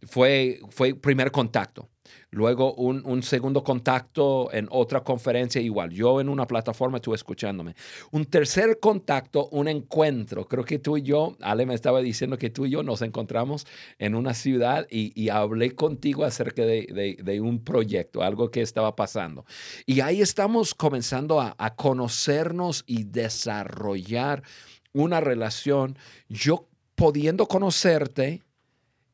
[0.04, 1.90] fue, fue primer contacto.
[2.30, 5.92] Luego un, un segundo contacto en otra conferencia igual.
[5.92, 7.76] Yo en una plataforma, tú escuchándome.
[8.12, 10.48] Un tercer contacto, un encuentro.
[10.48, 13.68] Creo que tú y yo, Ale me estaba diciendo que tú y yo nos encontramos
[14.00, 18.62] en una ciudad y, y hablé contigo acerca de, de- de un proyecto, algo que
[18.62, 19.46] estaba pasando.
[19.86, 24.44] Y ahí estamos comenzando a, a conocernos y desarrollar
[24.94, 25.98] una relación.
[26.30, 28.42] Yo pudiendo conocerte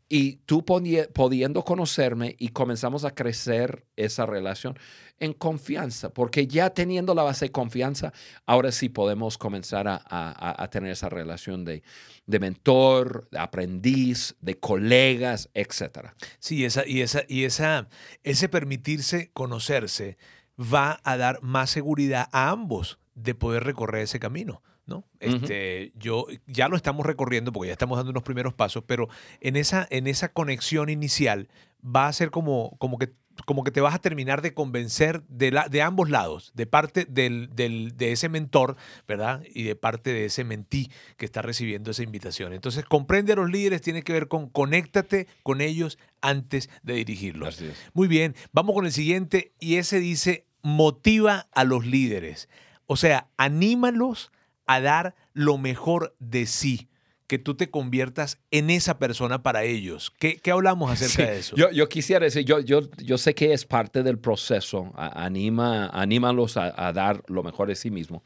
[0.09, 4.77] y tú pudiendo conocerme y comenzamos a crecer esa relación
[5.19, 8.13] en confianza, porque ya teniendo la base de confianza,
[8.45, 11.83] ahora sí podemos comenzar a, a- a tener esa relación de,
[12.25, 16.11] de mentor, de aprendiz, de colegas, etc.
[16.39, 17.89] Sí, esa, y, esa, y esa,
[18.23, 20.17] ese permitirse conocerse
[20.57, 24.61] va a dar más seguridad a ambos de poder recorrer ese camino.
[24.87, 25.03] ¿No?
[25.19, 29.07] Este, yo ya lo estamos recorriendo porque ya estamos dando unos primeros pasos, pero
[29.41, 31.49] en esa, en esa conexión inicial
[31.85, 33.11] va a ser como, como que
[33.45, 37.05] como que te vas a terminar de convencer de, la, de ambos lados, de parte
[37.05, 39.43] del, del- de ese mentor, ¿verdad?
[39.53, 42.51] Y de parte de ese mentí que está recibiendo esa invitación.
[42.51, 47.59] Entonces, comprende a los líderes tiene que ver con conéctate con ellos antes de dirigirlos.
[47.93, 52.49] Muy bien, vamos con el siguiente y ese dice, motiva a los líderes.
[52.87, 54.31] O sea, anímalos
[54.67, 56.89] a dar lo mejor de sí,
[57.25, 60.13] que tú te conviertas en esa persona para ellos.
[60.17, 61.55] ¿Qué, qué hablamos acerca Sí, de eso?
[61.57, 65.87] Yo, yo quisiera decir, yo, yo, yo sé que es parte del proceso, a- anima,
[65.87, 68.23] anímalos a, a dar lo mejor de sí mismo.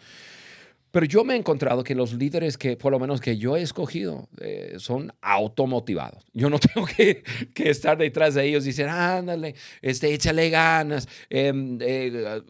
[0.91, 3.61] Pero yo me he encontrado que los líderes que, por lo menos que yo he
[3.61, 6.25] escogido, eh, son automotivados.
[6.33, 7.23] Yo no tengo que,
[7.53, 12.41] que estar detrás de ellos y decir, ándale, este, échale ganas, em, eh,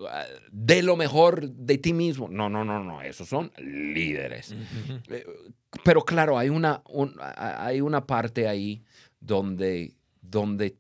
[0.52, 2.28] de lo mejor de ti mismo.
[2.30, 4.56] No, no, no, no, esos son líderes.
[5.10, 5.26] Eh,
[5.84, 8.84] pero claro, hay una, un- hay una parte ahí
[9.20, 10.76] donde, donde,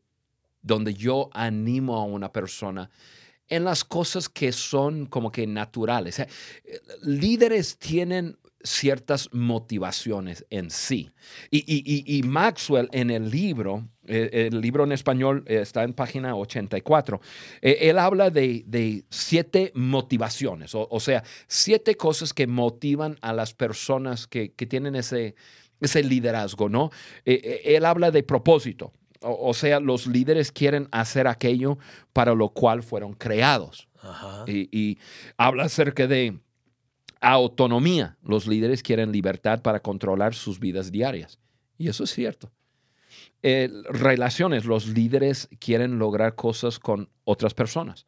[0.63, 2.89] donde yo animo a una persona
[3.51, 6.21] en las cosas que son como que naturales.
[7.03, 11.09] Líderes tienen ciertas motivaciones en sí.
[11.49, 15.93] Y, y- y- Maxwell en el libro, eh, el libro en español eh, está en
[15.93, 17.19] página 84,
[17.61, 23.33] eh, él habla de, de siete motivaciones, o, o sea, siete cosas que motivan a
[23.33, 25.33] las personas que, que tienen ese,
[25.79, 26.91] ese liderazgo, ¿no?
[27.25, 28.93] Él habla de propósito.
[29.21, 31.77] O, o sea, los líderes quieren hacer aquello
[32.13, 33.87] para lo cual fueron creados.
[34.01, 34.45] Ajá.
[34.47, 34.97] Y, y
[35.37, 36.39] habla acerca de
[37.21, 38.17] autonomía.
[38.23, 41.39] Los líderes quieren libertad para controlar sus vidas diarias.
[41.77, 42.51] Y eso es cierto.
[43.43, 44.65] Eh, relaciones.
[44.65, 48.05] Los líderes quieren lograr cosas con otras personas.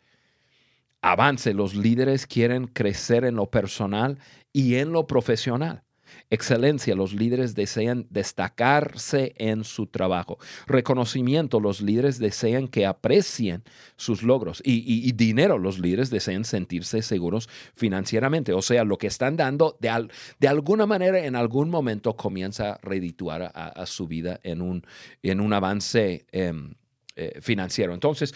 [1.02, 1.54] Avance.
[1.54, 4.20] Los líderes quieren crecer en lo personal
[4.52, 5.84] y en lo profesional.
[6.30, 10.40] Excelencia, los líderes desean destacarse en su trabajo.
[10.66, 13.64] Reconocimiento, los líderes desean que aprecien
[13.96, 14.62] sus logros.
[14.66, 18.54] Y, dinero, los líderes desean sentirse seguros financieramente.
[18.54, 20.08] O sea, lo que están dando, de,
[20.40, 24.86] de alguna manera, en algún momento comienza a redituar a, su vida en un,
[25.22, 26.74] en un avance em,
[27.16, 27.94] eh, financiero.
[27.94, 28.34] Entonces,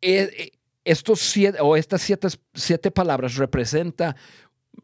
[0.00, 0.50] eh, eh,
[0.84, 4.16] estos siete, o estas siete, siete palabras representan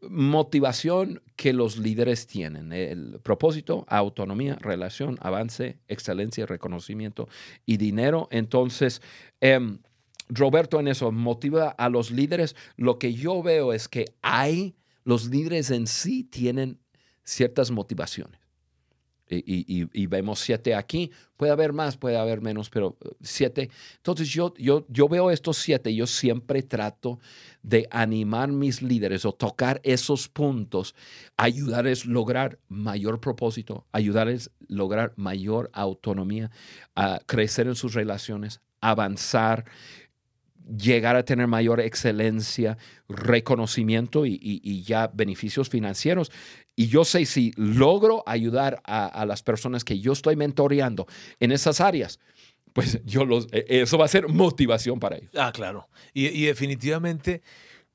[0.09, 2.71] motivación que los líderes tienen.
[2.73, 7.27] El propósito, autonomía, relación, avance, excelencia, reconocimiento
[7.65, 8.27] y dinero.
[8.31, 9.01] Entonces,
[9.41, 9.79] em,
[10.29, 12.55] Roberto, en eso motiva a los líderes.
[12.75, 16.79] Lo que yo veo es que hay, los líderes en sí tienen
[17.23, 18.46] ciertas motivaciones.
[19.29, 21.11] Y, vemos siete aquí.
[21.35, 23.69] Puede haber más, puede haber menos, pero eh, siete.
[23.97, 27.19] Entonces yo, yo, yo veo estos siete y yo siempre trato
[27.61, 30.95] de animar mis líderes o tocar esos puntos,
[31.35, 36.49] ayudarles a lograr mayor propósito, ayudarles a lograr mayor autonomía,
[36.95, 39.65] a crecer en sus relaciones, avanzar,
[40.67, 42.77] llegar a tener mayor excelencia,
[43.07, 46.31] reconocimiento y, ya beneficios financieros.
[46.75, 51.07] Y yo sé si logro ayudar a, las personas que yo estoy mentoreando
[51.39, 52.19] en esas áreas,
[52.73, 55.31] pues yo los, e- eso va a ser motivación para ellos.
[55.35, 55.89] Ah, claro.
[56.13, 57.41] Y, definitivamente,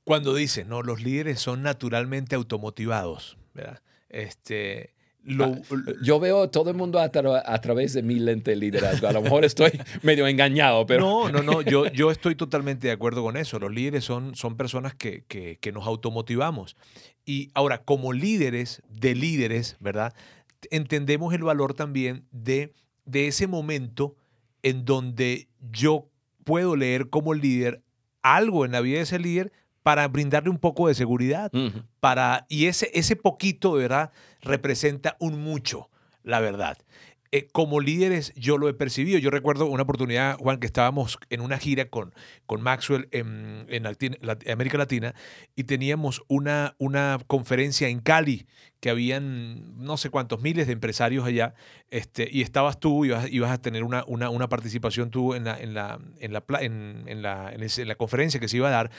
[0.05, 3.83] cuando dice, no, los líderes son naturalmente automotivados, ¿verdad?
[4.09, 5.57] Este, lo,
[6.03, 9.07] Yo veo a todo el mundo a, tra- a través de mi lente de liderazgo.
[9.09, 9.71] A lo mejor estoy
[10.03, 11.01] medio engañado, pero...
[11.01, 13.59] No, no, no, yo, yo estoy totalmente de acuerdo con eso.
[13.59, 16.77] Los líderes son, son personas que, que- que nos automotivamos.
[17.25, 20.13] Y ahora, como líderes de líderes, ¿verdad?
[20.71, 22.73] Entendemos el valor también de,
[23.05, 24.17] de ese momento
[24.63, 26.09] en donde yo
[26.45, 27.83] puedo leer como líder
[28.23, 31.51] algo en la vida de ese líder para brindarle un poco de seguridad
[32.01, 35.89] para y ese ese poquito de verdad representa un mucho
[36.23, 36.79] la verdad
[37.35, 41.41] Eh, como líderes yo lo he percibido yo recuerdo una oportunidad Juan que estábamos en
[41.41, 42.15] una gira con
[42.45, 43.67] con Maxwell en,
[44.51, 45.15] América Latina
[45.57, 48.47] y teníamos una una conferencia en Cali
[48.81, 51.55] que habían no sé cuántos miles de empresarios allá
[51.89, 55.59] este y estabas tú ibas, ibas a tener una, una, una participación tú en la
[55.59, 58.91] en la en la, en, en la en la conferencia que se iba a dar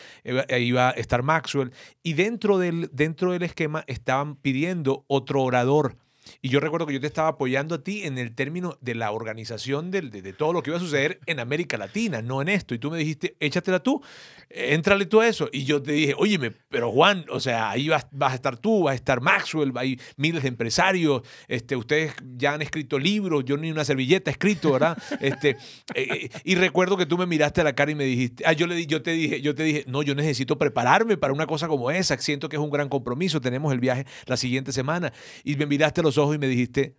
[0.60, 5.98] iba a estar Maxwell y dentro del, dentro del esquema estaban pidiendo otro orador.
[6.42, 9.12] Y yo recuerdo que yo te estaba apoyando a ti en el término de la
[9.12, 12.74] organización de, de todo lo que iba a suceder en América Latina, no en esto.
[12.74, 14.02] Y tú me dijiste, échatela tú,
[14.50, 15.50] éntrale tú a eso.
[15.52, 18.84] Y yo te dije, óyeme, pero Juan, o sea, ahí vas, vas a estar tú,
[18.84, 23.58] vas a estar Maxwell, hay miles de empresarios, este, ustedes ya han escrito libros, yo
[23.58, 24.98] ni una servilleta he escrito, ¿verdad?
[25.20, 25.52] Este,
[25.96, 28.54] eh, eh, y recuerdo que tú me miraste a la cara y me dijiste, ah,
[28.54, 31.68] yo, le, yo te dije, yo te dije, no, yo necesito prepararme para una cosa
[31.68, 35.14] como esa, siento que es un gran compromiso, tenemos el viaje la siguiente semana.
[35.44, 36.95] Y me miraste a los ojos y me dijiste,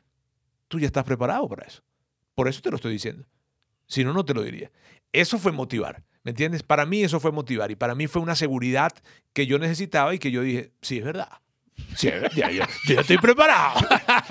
[0.69, 1.83] tú ya estás preparado para eso.
[2.35, 3.27] Por eso te lo estoy diciendo.
[3.87, 4.71] Si no, no te lo diría.
[5.13, 6.63] Eso fue motivar, ¿me entiendes?
[6.63, 8.93] Para mí eso fue motivar y para mí fue una seguridad
[9.33, 11.29] que yo necesitaba y que yo dije, sí, es verdad.
[11.97, 13.81] Sí, es verdad, ya, yo, estoy preparado.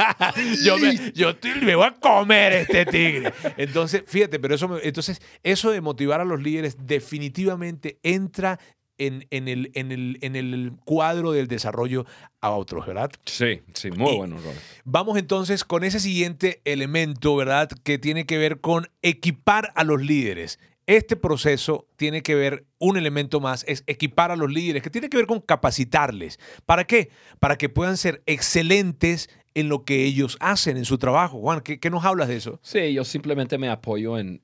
[0.64, 3.34] yo, me, yo estoy- me voy a comer este tigre.
[3.58, 8.60] Entonces, fíjate, pero eso, me- entonces, eso de motivar a los líderes definitivamente entra
[8.98, 12.06] en, en el, en, el, en el cuadro del desarrollo
[12.42, 13.12] a otros, ¿verdad?
[13.26, 14.60] Sí, sí, muy Y- bueno, Robert.
[14.86, 17.70] Vamos entonces con ese siguiente elemento, ¿verdad?
[17.84, 20.60] Que tiene que ver con equipar a los líderes.
[20.86, 25.10] Este proceso tiene que ver, un elemento más, es equipar a los líderes, que tiene
[25.10, 26.40] que ver con capacitarles.
[26.66, 27.10] ¿Para qué?
[27.40, 31.40] Para que puedan ser excelentes en lo que ellos hacen, en su trabajo.
[31.40, 32.60] Juan, ¿qué, nos hablas de eso?
[32.64, 34.42] Sí, yo simplemente me apoyo en,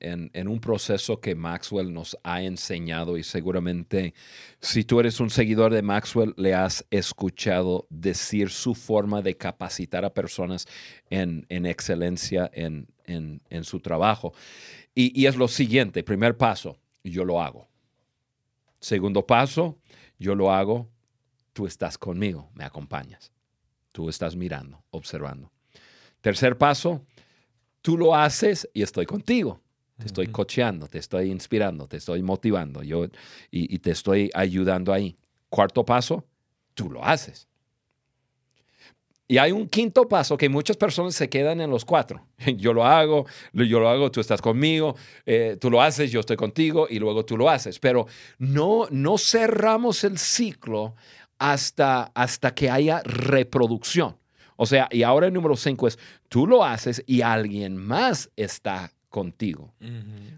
[0.48, 4.14] un proceso que Maxwell nos ha enseñado y seguramente
[4.60, 10.04] si tú eres un seguidor de Maxwell le has escuchado decir su forma de capacitar
[10.04, 10.66] a personas
[11.08, 12.86] en, en excelencia en,
[13.62, 14.32] su trabajo.
[14.94, 17.68] Y es lo siguiente, primer paso, yo lo hago.
[18.80, 19.78] Segundo paso,
[20.18, 20.88] yo lo hago,
[21.52, 23.32] tú estás conmigo, me acompañas.
[23.92, 25.50] Tú estás mirando, observando.
[26.20, 27.04] Tercer paso,
[27.82, 29.60] tú lo haces y estoy contigo.
[29.98, 33.04] Te estoy cocheando, te estoy inspirando, te estoy motivando yo,
[33.50, 35.16] y, y te estoy ayudando ahí.
[35.50, 36.24] Cuarto paso,
[36.74, 37.50] tú lo haces.
[39.30, 42.26] Y hay un quinto paso que muchas personas se quedan en los cuatro.
[42.56, 46.36] Yo lo hago, yo lo hago, tú estás conmigo, eh, tú lo haces, yo estoy
[46.36, 47.78] contigo y luego tú lo haces.
[47.78, 50.96] Pero no, no cerramos el ciclo
[51.40, 54.16] hasta, hasta que haya reproducción.
[54.56, 55.98] O sea, y ahora el número cinco es,
[56.28, 59.74] tú lo haces y alguien más está contigo.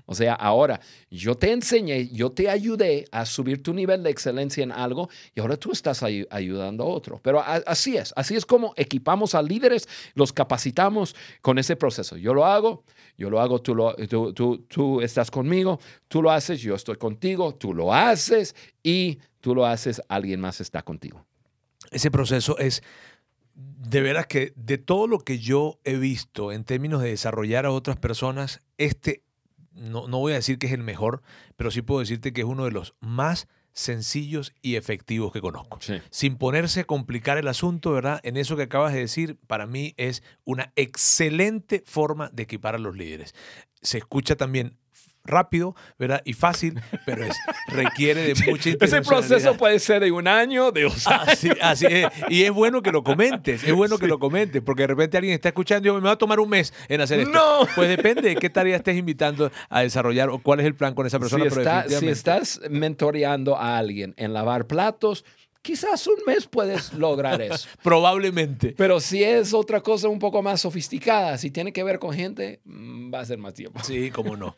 [0.06, 0.80] O sea, ahora
[1.10, 5.40] yo te enseñé, yo te ayudé a subir tu nivel de excelencia en algo y
[5.40, 7.20] ahora tú estás ayu- ayudando a otro.
[7.22, 12.16] Pero a- así es, así es como equipamos a líderes, los capacitamos con ese proceso.
[12.16, 12.82] Yo lo hago,
[13.16, 16.96] yo lo hago, tú, lo, tú, tú, tú estás conmigo, tú lo haces, yo estoy
[16.96, 21.24] contigo, tú lo haces y tú lo haces, alguien más está contigo.
[21.90, 22.82] ese proceso es
[23.54, 27.70] de veras que de todo lo que yo he visto en términos de desarrollar a
[27.70, 29.22] otras personas, este
[29.74, 31.22] no, no voy a decir que es el mejor,
[31.56, 35.78] pero sí puedo decirte que es uno de los más sencillos y efectivos que conozco.
[35.80, 36.00] Sí.
[36.10, 38.20] Sin ponerse a complicar el asunto, ¿verdad?
[38.22, 42.78] En eso que acabas de decir, para mí es una excelente forma de equipar a
[42.78, 43.34] los líderes.
[43.80, 44.76] Se escucha también
[45.24, 46.22] rápido, ¿verdad?
[46.24, 47.36] Y fácil, pero es,
[47.68, 51.28] requiere de mucha Ese proceso puede ser de un año, de dos años.
[51.28, 52.06] Así, así es.
[52.28, 55.34] Y es bueno que lo comentes, es bueno que lo comentes, porque de repente alguien
[55.34, 57.32] está escuchando y dice, me va a tomar un mes en hacer esto.
[57.32, 57.66] No.
[57.74, 61.06] Pues depende de qué tarea estés invitando a desarrollar o cuál es el plan con
[61.06, 61.44] esa persona.
[61.44, 65.24] si, pero está- si estás mentoreando a alguien en lavar platos,
[65.62, 67.68] quizás un mes puedes lograr eso.
[67.82, 68.74] Probablemente.
[68.76, 72.60] Pero si es otra cosa un poco más sofisticada, si tiene que ver con gente,
[72.64, 73.80] mm, va a ser más tiempo.
[73.82, 74.56] Sí, cómo no.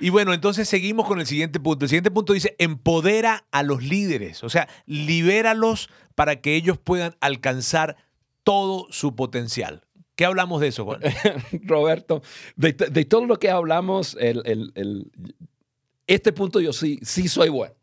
[0.00, 1.84] Y bueno, entonces seguimos con el siguiente punto.
[1.84, 7.16] El siguiente punto dice, empodera a los líderes, o sea, libéralos para que ellos puedan
[7.20, 7.96] alcanzar
[8.44, 9.82] todo su potencial.
[10.14, 11.00] ¿Qué hablamos de eso, Juan?
[11.64, 12.22] Roberto,
[12.56, 15.12] de, de todo lo que hablamos, el, el- el-
[16.06, 17.74] este punto yo sí, sí soy bueno.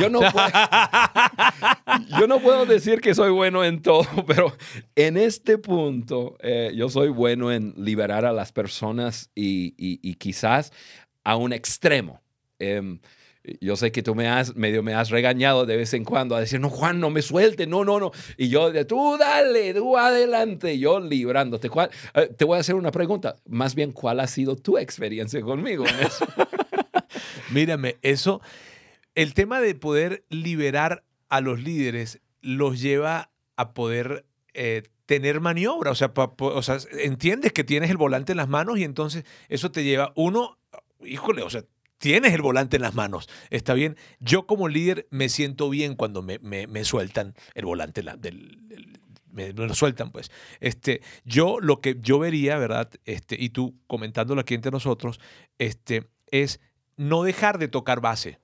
[0.00, 0.46] Yo, no puedo,
[2.18, 4.52] yo no puedo decir que soy bueno en todo, pero
[4.96, 10.14] en este punto eh, yo soy bueno en liberar a las personas y, y- y
[10.14, 10.72] quizás
[11.24, 12.20] a un extremo.
[12.58, 12.98] Em,
[13.60, 16.40] yo sé que tú me has, medio me has regañado de vez en cuando a
[16.40, 18.10] decir, no, Juan, no me suelte, no, no, no.
[18.36, 21.70] Y yo, de, tú dale, tú adelante, yo librándote.
[21.70, 25.40] ¿Cuál- eh, te voy a hacer una pregunta, más bien, ¿cuál ha sido tu experiencia
[25.42, 26.26] conmigo en eso?
[27.50, 28.40] Mírame, eso,
[29.16, 35.90] el tema de poder liberar a los líderes los lleva a poder eh, tener maniobra.
[35.90, 39.72] O sea, o sea, entiendes que tienes el volante en las manos y entonces eso
[39.72, 40.58] te lleva, uno,
[41.04, 41.64] híjole, o sea,
[41.98, 43.28] tienes el volante en las manos.
[43.50, 43.96] Está bien.
[44.20, 48.02] Yo como líder me siento bien cuando me, me- sueltan el volante
[49.32, 50.30] me lo sueltan, pues.
[50.60, 52.90] Este, yo lo que yo vería, ¿verdad?
[53.04, 55.20] Este, y tú comentándolo aquí entre nosotros,
[55.58, 56.60] este, es
[56.96, 58.38] no dejar de tocar base.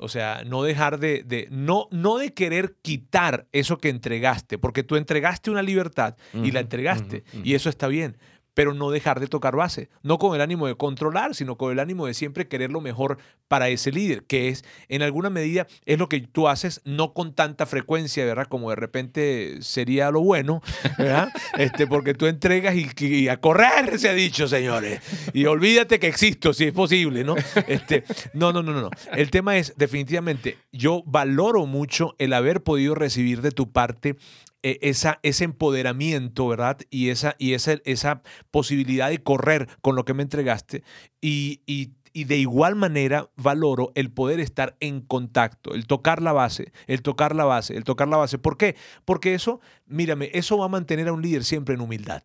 [0.00, 4.82] O sea, no dejar de, de- no, no de querer quitar eso que entregaste, porque
[4.82, 8.16] tú entregaste una libertad y la entregaste, y eso está bien,
[8.60, 11.78] pero no dejar de tocar base, no con el ánimo de controlar, sino con el
[11.78, 13.16] ánimo de siempre querer lo mejor
[13.48, 17.34] para ese líder, que es, en alguna medida, es lo que tú haces, no con
[17.34, 18.48] tanta frecuencia, ¿verdad?
[18.48, 20.60] Como de repente sería lo bueno,
[20.98, 21.32] ¿verdad?
[21.56, 25.00] Este, porque tú entregas y, y a correr, se ha dicho, señores.
[25.32, 27.36] Y olvídate que existo, si es posible, ¿no?
[27.66, 28.04] Este,
[28.34, 28.90] no, no, no, no, no.
[29.12, 34.16] El tema es, definitivamente, yo valoro mucho el haber podido recibir de tu parte
[34.62, 36.78] eh, esa, ese empoderamiento, ¿verdad?
[36.90, 40.82] Y esa, y esa, esa posibilidad de correr con lo que me entregaste.
[41.20, 46.32] Y, y- y de igual manera valoro el poder estar en contacto, el tocar la
[46.32, 48.36] base, el tocar la base, el tocar la base.
[48.36, 48.74] ¿Por qué?
[49.04, 52.24] Porque eso, mírame, eso va a mantener a un líder siempre en humildad.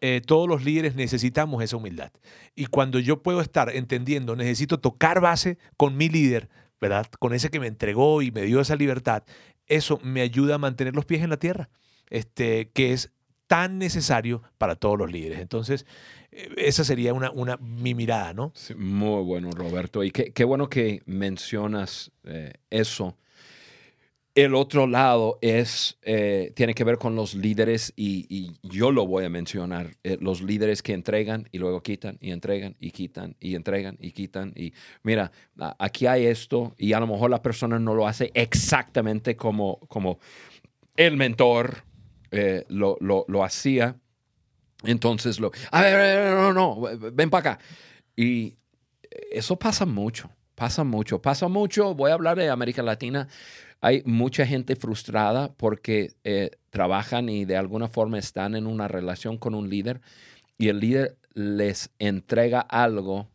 [0.00, 2.12] Eh, todos los líderes necesitamos esa humildad.
[2.54, 6.48] Y cuando yo puedo estar entendiendo, necesito tocar base con mi líder,
[6.80, 7.08] ¿verdad?
[7.18, 9.24] Con ese que me entregó y me dio esa libertad,
[9.66, 11.68] eso me ayuda a mantener los pies en la tierra,
[12.10, 13.12] este, que es
[13.46, 15.38] tan necesario para todos los líderes.
[15.40, 15.86] Entonces,
[16.32, 18.52] eh, esa sería una, una, mi mirada, ¿no?
[18.54, 20.02] Sí, muy bueno, Roberto.
[20.02, 23.16] Y qué, qué bueno que mencionas eh, eso.
[24.36, 29.24] El otro lado es, eh, tiene que ver con los líderes y, yo lo voy
[29.24, 33.54] a mencionar, eh, los líderes que entregan y luego quitan y entregan y quitan y
[33.54, 34.52] entregan y quitan.
[34.54, 35.32] Y mira,
[35.78, 40.18] aquí hay esto y a lo mejor la persona no lo hace exactamente como, como
[40.96, 41.84] el mentor
[42.30, 43.96] eh, lo, lo- lo hacía.
[44.84, 46.80] Entonces, lo, a ver, no, no,
[47.12, 47.64] ven para acá.
[48.14, 48.58] Y
[49.30, 51.94] eso pasa mucho, pasa mucho, pasa mucho.
[51.94, 53.28] Voy a hablar de América Latina.
[53.80, 59.38] Hay mucha gente frustrada porque eh, trabajan y de alguna forma están en una relación
[59.38, 60.00] con un líder
[60.58, 63.28] y el líder les entrega algo,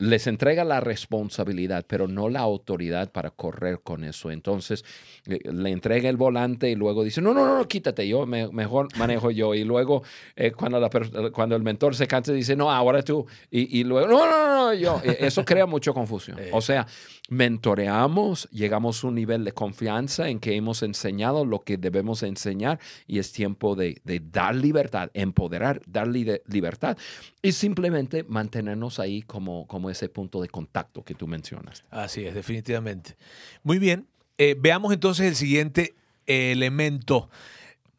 [0.00, 4.30] les entrega la responsabilidad, pero no la autoridad para correr con eso.
[4.30, 4.84] Entonces
[5.26, 8.48] le, le entrega el volante y luego dice, no, no, no, no, quítate, yo me-
[8.48, 9.54] mejor manejo yo.
[9.54, 10.02] Y luego
[10.36, 10.88] eh, cuando, la
[11.32, 13.26] cuando el mentor se cansa dice, no, ahora tú.
[13.50, 15.00] Y, y luego, no, no, no, yo.
[15.04, 16.38] Eh, Eso crea mucha confusión.
[16.52, 16.86] O sea,
[17.28, 22.78] mentoreamos, llegamos a un nivel de confianza en que hemos enseñado lo que debemos enseñar
[23.06, 26.96] y es tiempo de, de dar libertad, empoderar, dar li- libertad
[27.42, 31.84] y simplemente mantenernos ahí como, como ese punto de contacto que tú mencionas.
[31.90, 33.16] Así es, definitivamente.
[33.62, 34.06] Muy bien.
[34.38, 35.94] Eh, veamos entonces el siguiente
[36.26, 37.28] elemento.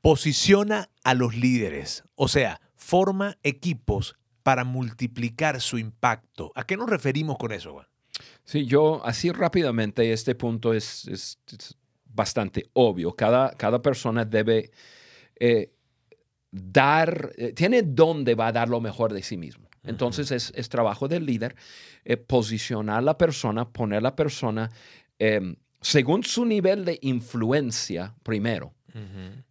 [0.02, 6.52] Posiciona a los líderes, o sea, forma equipos para multiplicar su impacto.
[6.56, 7.86] ¿A qué nos referimos con eso, Juan?
[8.44, 13.16] Sí, yo así rápidamente, este punto es, es- es bastante obvio.
[13.16, 14.72] Cada, cada persona debe
[15.40, 15.72] eh,
[16.50, 19.70] dar, eh, tiene dónde va a dar lo mejor de sí mismo.
[19.84, 21.56] Entonces es, es trabajo del líder
[22.06, 24.70] eh, posicionar la persona, poner la persona
[25.18, 28.74] eh, según su nivel de influencia primero.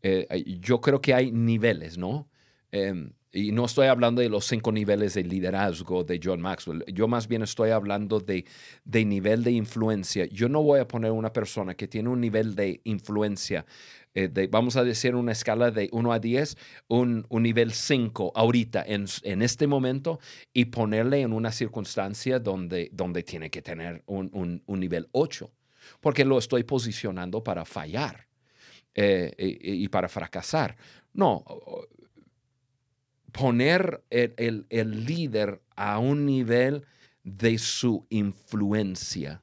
[0.02, 2.28] Eh, yo creo que hay niveles, ¿no?
[2.72, 6.84] Eh, y no estoy hablando de los cinco niveles de liderazgo de John Maxwell.
[6.88, 8.44] Yo más bien estoy hablando de,
[8.84, 10.26] de nivel de influencia.
[10.26, 13.64] Yo no voy a poner una persona que tiene un nivel de influencia,
[14.14, 16.56] eh, vamos a decir una escala de 1 a 10,
[16.88, 20.18] un, un nivel 5 ahorita, en, en, este momento,
[20.52, 25.50] y ponerle en una circunstancia donde, donde tiene que tener un, un, un nivel 8,
[26.00, 28.26] porque lo estoy posicionando para fallar.
[28.92, 30.76] Eh, y, y, para fracasar.
[31.12, 31.44] No,
[33.30, 36.84] poner el, el, líder a un nivel
[37.22, 39.42] de su influencia.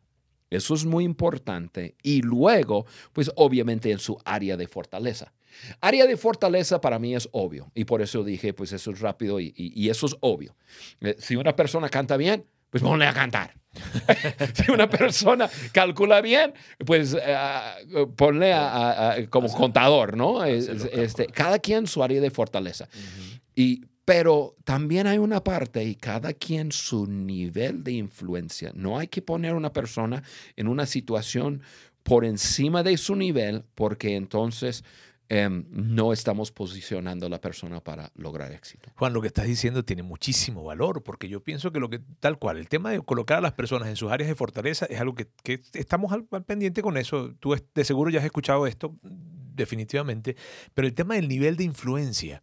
[0.49, 1.95] Eso es muy importante.
[2.03, 5.33] Y luego, pues obviamente en su área de fortaleza.
[5.81, 7.71] Área de fortaleza para mí es obvio.
[7.73, 10.55] Y por eso dije, pues eso es rápido y, y, eso es obvio.
[11.01, 13.55] Eh, si una persona canta bien, pues ponle a cantar.
[14.53, 16.53] si una persona calcula bien,
[16.85, 20.43] pues uh, ponle a, a, como contador, ¿no?
[20.43, 22.87] Este, cada quien su área de fortaleza.
[22.93, 23.41] Uh -huh.
[23.55, 28.71] Y, pero también hay una parte y cada quien su nivel de influencia.
[28.73, 30.23] No hay que poner a una persona
[30.55, 31.61] en una situación
[32.03, 34.85] por encima de su nivel porque entonces
[35.27, 38.89] eh, no estamos posicionando a la persona para lograr éxito.
[38.95, 42.39] Juan, lo que estás diciendo tiene muchísimo valor porque yo pienso que lo que tal
[42.39, 45.15] cual, el tema de colocar a las personas en sus áreas de fortaleza es algo
[45.15, 47.35] que, que estamos al, al pendiente con eso.
[47.41, 50.37] Tú de seguro ya has escuchado esto definitivamente,
[50.73, 52.41] pero el tema del nivel de influencia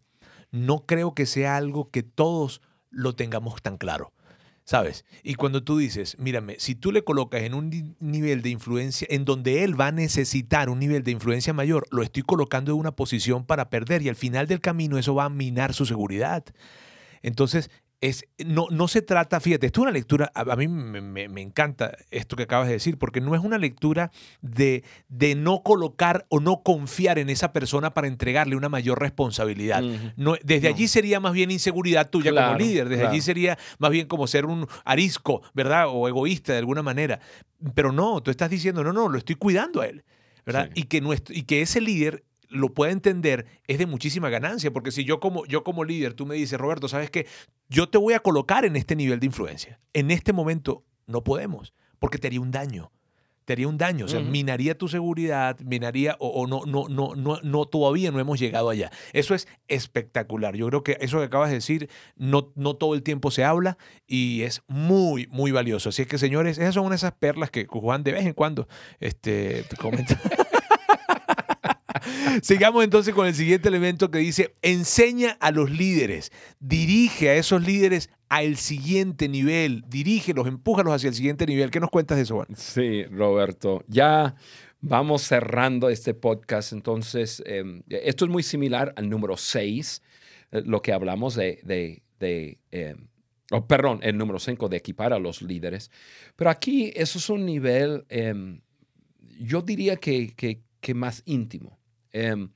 [0.55, 4.13] no creo que sea algo que todos lo tengamos tan claro.
[4.65, 5.05] ¿Sabes?
[5.23, 9.27] Y cuando tú dices, mírame, si tú le colocas en un nivel de influencia en
[9.27, 12.93] donde él va a necesitar un nivel de influencia mayor, lo estoy colocando en una
[12.93, 16.45] posición para perder y al final del camino eso va a minar su seguridad.
[17.21, 17.71] Entonces,
[18.05, 21.27] es, no, no se trata, fíjate, esto es una lectura, a, a mí me, me,
[21.27, 24.11] me, encanta esto que acabas de decir, porque no es una lectura
[24.43, 29.83] de, de no colocar o no confiar en esa persona para entregarle una mayor responsabilidad.
[29.83, 30.13] Uh -huh.
[30.17, 30.75] no, desde no.
[30.75, 33.13] allí sería más bien inseguridad tuya claro, como líder, desde claro.
[33.13, 35.87] allí sería más bien como ser un arisco, ¿verdad?
[35.89, 37.21] O egoísta de alguna manera.
[37.75, 40.05] Pero no, tú estás diciendo, no, no, lo estoy cuidando a él,
[40.45, 40.69] ¿verdad?
[40.75, 40.83] Sí.
[40.83, 42.23] Y, que nuestro, y que ese líder
[42.55, 46.25] lo pueda entender es de muchísima ganancia, porque si yo como, yo como líder, tú
[46.25, 47.27] me dices, Roberto, ¿sabes qué?
[47.69, 49.81] Yo te voy a colocar en este nivel de influencia.
[49.93, 52.91] En este momento no podemos, porque te haría un daño.
[53.45, 54.31] Te haría un daño, o sea, uh -huh.
[54.31, 58.71] minaría tu seguridad, minaría, o, o, no, no, no, no, no, todavía no hemos llegado
[58.71, 58.91] allá.
[59.13, 60.57] Eso es espectacular.
[60.57, 63.77] Yo creo que eso que acabas de decir, no, no todo el tiempo se habla
[64.07, 65.91] y es muy, muy valioso.
[65.91, 68.67] Así es que, señores, esas son esas perlas que Juan de vez en cuando
[68.99, 70.19] este, comenta.
[72.43, 77.63] Sigamos entonces con el siguiente elemento que dice, enseña a los líderes, dirige a esos
[77.65, 81.71] líderes al siguiente nivel, dirígelos, empújalos hacia el siguiente nivel.
[81.71, 82.49] ¿Qué nos cuentas de eso, Juan?
[82.57, 84.35] Sí, Roberto, ya
[84.81, 90.03] vamos cerrando este podcast, entonces eh, esto es muy similar al número 6,
[90.53, 92.97] eh, lo que hablamos de, de, de eh,
[93.51, 95.91] oh, perdón, el número 5 de equipar a los líderes,
[96.37, 98.61] pero aquí eso es un nivel, em,
[99.39, 101.79] yo diría que, que, que más íntimo.
[102.15, 102.49] Eh,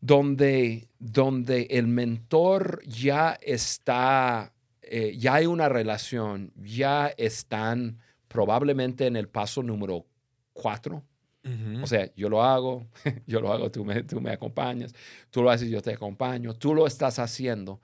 [0.00, 4.52] donde, donde el mentor ya está,
[4.82, 7.98] eh, ya hay una relación, ya están
[8.28, 10.06] probablemente en el paso número
[10.52, 11.02] cuatro.
[11.44, 11.82] Uh -huh.
[11.82, 12.86] O sea, yo lo hago,
[13.26, 14.94] yo lo hago, tú me, tú me acompañas,
[15.30, 17.80] tú lo haces, yo te acompaño, tú lo estás haciendo.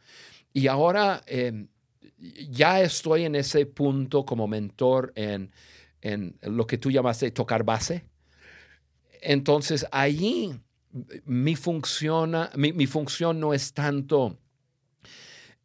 [0.53, 1.66] Y ahora eh,
[2.49, 5.51] ya estoy en ese punto como mentor en,
[6.01, 8.05] en lo que tú llamaste tocar base.
[9.20, 10.61] Entonces, allí
[11.24, 14.38] mi, funciona, mi, mi función no es tanto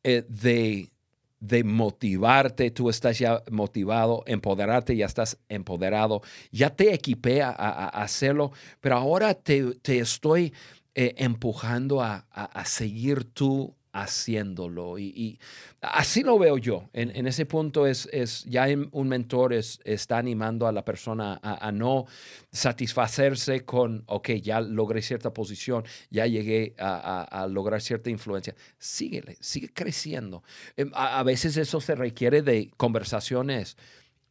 [0.04, 0.92] eh, de,
[1.40, 6.22] de motivarte, tú estás ya motivado, empoderarte, ya estás empoderado,
[6.52, 7.52] ya te equipé a,
[7.90, 8.52] hacerlo,
[8.82, 10.54] pero ahora te, te estoy
[10.96, 14.98] eh, empujando a, a, seguir tú haciéndolo.
[14.98, 15.40] Y, y,
[15.82, 16.90] así lo veo yo.
[16.94, 21.40] En, en ese punto es, es, ya un mentor es, está animando a la persona
[21.42, 22.06] a, a, no
[22.52, 28.56] satisfacerse con, ok, ya logré cierta posición, ya llegué a, a lograr cierta influencia.
[28.78, 30.44] Síguele, sigue creciendo.
[30.78, 33.78] Em, a, veces eso se requiere de conversaciones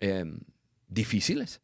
[0.00, 0.24] eh,
[0.88, 1.61] difíciles.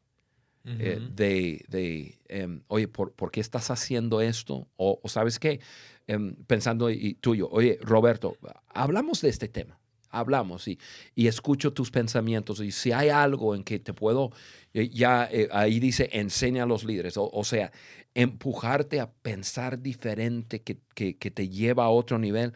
[0.66, 0.76] Uh -huh.
[0.80, 4.66] eh, de, de eh, oye, ¿por, ¿por, qué estás haciendo esto?
[4.76, 5.60] O, o ¿sabes qué?
[6.06, 8.36] Eh, pensando y tuyo, oye, Roberto,
[8.68, 9.78] hablamos de este tema,
[10.10, 10.78] hablamos y,
[11.14, 14.30] y, escucho tus pensamientos y si hay algo en que te puedo,
[14.72, 17.72] eh, ya eh, ahí dice, enseña a los líderes, o, sea,
[18.14, 22.52] empujarte a pensar diferente que, que te lleva a otro nivel,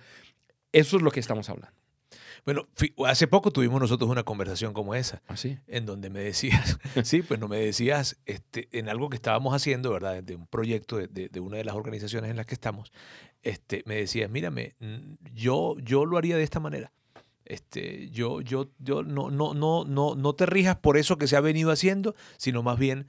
[0.72, 1.77] eso es lo que estamos hablando.
[2.44, 2.66] Bueno,
[3.06, 5.58] hace poco tuvimos nosotros una conversación como esa, Así.
[5.66, 9.92] en donde me decías, sí, pues no me decías este, en algo que estábamos haciendo,
[9.92, 10.22] ¿verdad?
[10.22, 12.92] De un proyecto de, de- de una de las organizaciones en las que estamos,
[13.42, 16.92] este, me decías, mírame, mm, yo, yo lo haría de esta manera.
[17.44, 21.36] Este, yo, yo, yo no, no, no, no, no te rijas por eso que se
[21.36, 23.08] ha venido haciendo, sino más bien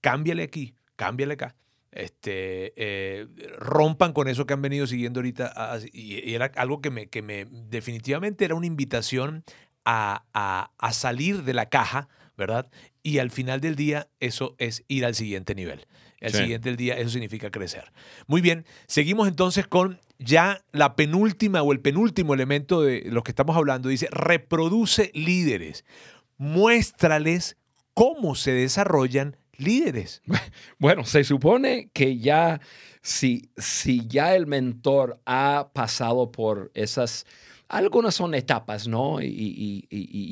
[0.00, 1.54] cámbiale aquí, cámbiale acá.
[1.92, 3.26] Este, eh,
[3.58, 5.52] rompan con eso que han venido siguiendo ahorita.
[5.56, 9.44] a- y, y era algo que me, que me definitivamente era una invitación
[9.84, 12.70] a, a- a salir de la caja, ¿verdad?
[13.02, 15.86] Y al final del día eso es ir al siguiente nivel.
[16.20, 16.38] Al Sí.
[16.38, 17.92] siguiente del día eso significa crecer.
[18.26, 23.30] Muy bien, seguimos entonces con ya la penúltima o el penúltimo elemento de los que
[23.30, 23.88] estamos hablando.
[23.88, 25.84] Dice, reproduce líderes.
[26.38, 27.56] Muéstrales
[27.94, 30.22] cómo se desarrollan líderes.
[30.78, 32.60] Bueno, se supone que ya,
[33.02, 37.26] si, si ya el mentor ha pasado por esas,
[37.68, 39.20] algunas son etapas, ¿no?
[39.20, 39.86] Y,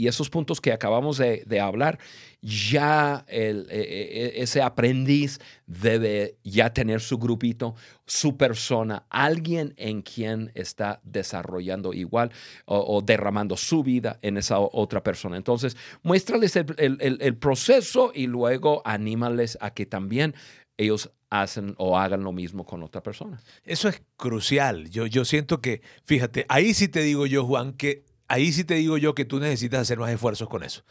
[0.09, 1.99] esos puntos que acabamos de, hablar,
[2.41, 7.75] ya el- e- e- ese aprendiz debe ya tener su grupito,
[8.07, 12.31] su persona, alguien en quien está desarrollando igual
[12.67, 15.37] o, derramando su vida en esa otra persona.
[15.37, 20.35] Entonces, muéstrales el- el proceso y luego anímales a que también
[20.77, 23.41] ellos hacen o hagan lo mismo con otra persona.
[23.65, 24.91] Eso es crucial.
[24.91, 28.75] Yo, yo siento que, fíjate, ahí sí te digo yo, Juan, que ahí sí te
[28.75, 30.85] digo yo que tú necesitas hacer más esfuerzos con eso.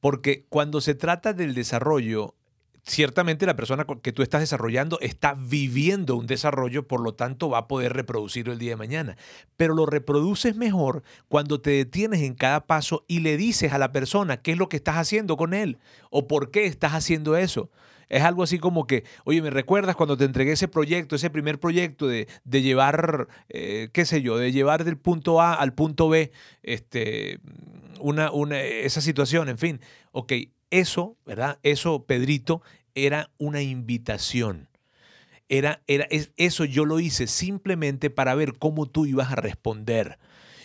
[0.00, 2.34] Porque cuando se trata del desarrollo,
[2.84, 7.58] ciertamente la persona que tú estás desarrollando está viviendo un desarrollo, por lo tanto va
[7.58, 9.16] a poder reproducirlo el día de mañana.
[9.56, 13.92] Pero lo reproduces mejor cuando te detienes en cada paso y le dices a la
[13.92, 15.78] persona qué es lo que estás haciendo con él
[16.10, 17.70] o por qué estás haciendo eso.
[18.08, 21.58] Es algo así como que, oye, ¿me recuerdas cuando te entregué ese proyecto, ese primer
[21.58, 26.08] proyecto de, de llevar, eh, qué sé yo, de llevar del punto A al punto
[26.08, 26.30] B,
[26.62, 27.40] este,
[28.00, 29.80] una, una, esa situación, en fin?
[30.12, 30.32] Ok,
[30.70, 31.58] eso, ¿verdad?
[31.62, 32.62] Eso, Pedrito,
[32.94, 34.68] era una invitación.
[35.48, 40.18] Era, era, es- eso yo lo hice simplemente para ver cómo tú ibas a responder.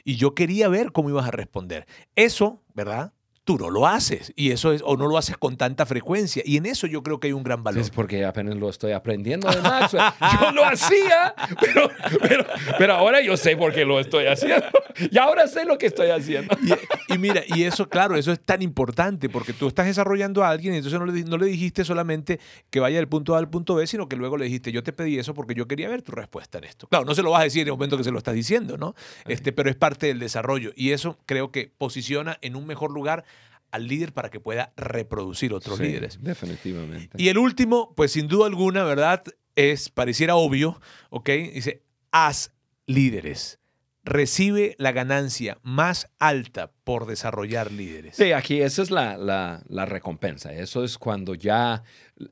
[0.04, 1.86] Y yo quería ver cómo ibas a responder.
[2.16, 3.14] Eso, ¿verdad?
[3.44, 4.32] Tú no lo haces.
[4.36, 6.44] Y eso es, o no lo haces con tanta frecuencia.
[6.46, 7.82] Y en eso yo creo que hay un gran valor.
[7.82, 10.04] Es porque apenas lo estoy aprendiendo de Maxwell.
[10.42, 11.90] Yo lo hacía, pero,
[12.22, 12.46] pero,
[12.78, 14.66] pero ahora yo sé por qué lo estoy haciendo.
[15.12, 16.56] Y ahora sé lo que estoy haciendo.
[16.62, 20.50] Y, y mira, y eso, claro, eso es tan importante porque tú estás desarrollando a
[20.50, 22.40] alguien y entonces no le, no le dijiste solamente
[22.70, 24.94] que vaya del punto A al punto B, sino que luego le dijiste, yo te
[24.94, 26.88] pedí eso porque yo quería ver tu respuesta en esto.
[26.88, 28.78] Claro, no se lo vas a decir en el momento que se lo estás diciendo,
[28.78, 28.96] ¿no?
[29.26, 33.26] Este, pero es parte del desarrollo y eso creo que posiciona en un mejor lugar
[33.72, 36.20] al líder para que pueda reproducir otros Sí, líderes.
[36.22, 37.22] Definitivamente.
[37.22, 39.24] Y el último, pues sin duda alguna, ¿verdad?
[39.56, 41.30] Es, pareciera obvio, ¿ok?
[41.54, 42.52] Dice, haz
[42.86, 43.60] líderes.
[44.04, 48.16] Recibe la ganancia más alta por desarrollar líderes.
[48.16, 50.52] Sí, aquí esa es la, la- la recompensa.
[50.54, 51.84] Eso es cuando ya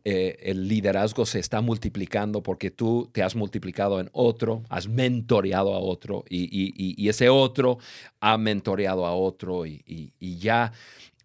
[0.03, 5.75] eh, el liderazgo se está multiplicando porque tú te has multiplicado en otro, has mentoreado
[5.75, 7.77] a otro y, y- y- ese otro
[8.19, 9.83] ha mentoreado a otro y-
[10.19, 10.71] y ya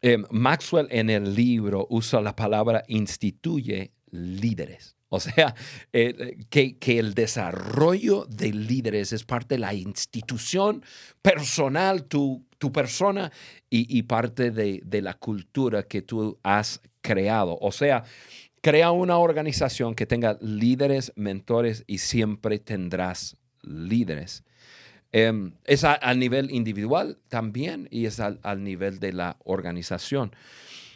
[0.06, 4.96] eh, Maxwell en el libro usa la palabra instituye líderes.
[5.08, 5.54] O sea,
[5.94, 10.84] eh, que, que el desarrollo de líderes es parte de la institución
[11.22, 13.32] personal, tu, tu persona
[13.70, 17.56] y, y parte de, de la cultura que tú has creado.
[17.62, 18.04] O sea,
[18.60, 24.44] crea una organización que tenga líderes, mentores y siempre tendrás líderes.
[25.16, 30.32] Em, es a, nivel individual también y es al, al nivel de la organización.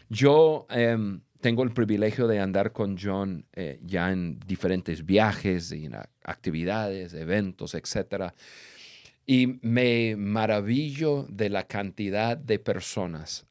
[0.09, 5.89] Yo em, tengo el privilegio de andar con John eh, ya en diferentes viajes y
[6.25, 8.35] actividades, eventos, etcétera.
[9.25, 13.47] Y me maravillo de la cantidad de personas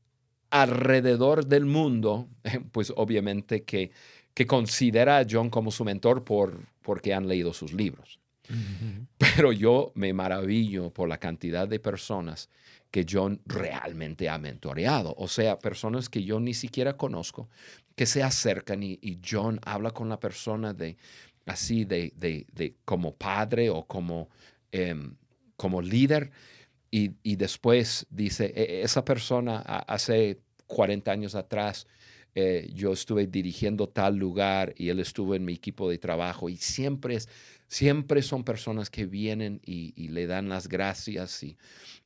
[0.49, 2.27] alrededor del mundo,
[2.73, 3.91] pues obviamente que,
[4.33, 8.19] que considera a John como su mentor por, porque han leído sus libros.
[9.17, 12.49] Pero yo me maravillo por la cantidad de personas
[12.91, 15.13] que John realmente ha mentoreado.
[15.17, 17.49] O sea, personas que yo ni siquiera conozco,
[17.95, 20.97] que se acercan y, John habla con la persona de
[21.45, 24.29] así, de, de, como padre o como,
[24.71, 25.15] em,
[25.55, 26.31] como líder.
[26.91, 31.87] Y, después dice, "E- esa persona hace 40 años atrás,
[32.39, 36.57] eh, yo estuve dirigiendo tal lugar y él estuvo en mi equipo de trabajo y
[36.57, 37.27] siempre es,
[37.67, 41.57] siempre son personas que vienen y, y le dan las gracias y,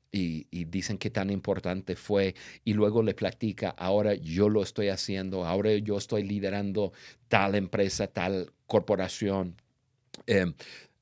[0.09, 4.88] y, y dicen qué tan importante fue y luego le platica, ahora yo lo estoy
[4.88, 6.93] haciendo, ahora yo estoy liderando
[7.27, 9.55] tal empresa, tal corporación.
[10.27, 10.53] Em,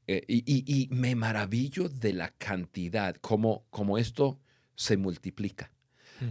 [0.07, 4.39] eh, y, y- y me maravillo de la cantidad, como, como esto
[4.75, 5.71] se multiplica.
[6.19, 6.25] Mm.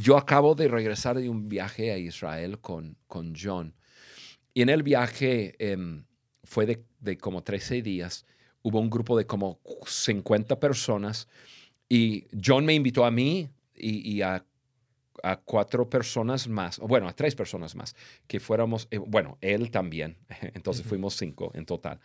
[0.00, 3.74] Yo acabo de regresar de un viaje a Israel con, con John.
[4.54, 6.04] Y en el viaje em,
[6.44, 8.24] fue de, de como 13 días.
[8.62, 11.26] Hubo un grupo de como 50 personas.
[11.88, 14.44] Y John me invitó a mí y, y a,
[15.24, 17.96] a cuatro personas más, bueno, a tres personas más,
[18.28, 20.16] que fuéramos, eh, bueno, él también.
[20.54, 21.98] Entonces fuimos cinco en total.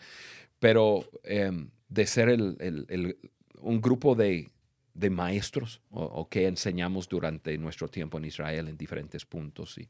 [0.60, 3.18] Pero em, de ser el, el- el-
[3.62, 4.50] un grupo de,
[4.94, 9.78] de maestros o, o que enseñamos durante nuestro tiempo en Israel en diferentes puntos.
[9.78, 9.90] Y,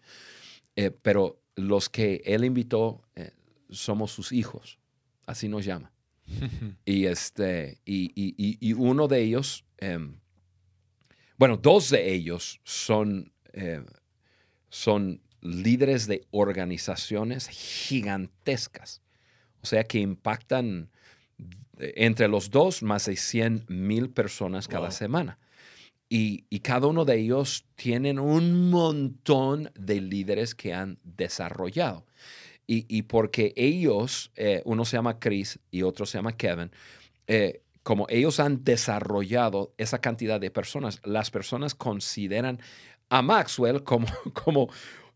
[0.75, 3.31] eh, pero los que él invitó eh,
[3.69, 4.79] somos sus hijos,
[5.25, 5.91] así nos llama.
[6.85, 10.19] Y, este, y, y- uno de ellos, em,
[11.37, 13.83] bueno, dos de ellos son, eh,
[14.69, 19.01] son líderes de organizaciones gigantescas,
[19.61, 20.89] o sea, que impactan
[21.79, 24.91] entre los dos más de 100 mil personas cada Wow.
[24.91, 25.39] semana.
[26.09, 32.05] Y, y cada uno de ellos tienen un montón de líderes que han desarrollado.
[32.67, 36.71] Y, y porque ellos, eh, uno se llama Chris y otro se llama Kevin,
[37.27, 42.59] eh, como ellos han desarrollado esa cantidad de personas, las personas consideran
[43.09, 44.69] a Maxwell como, como,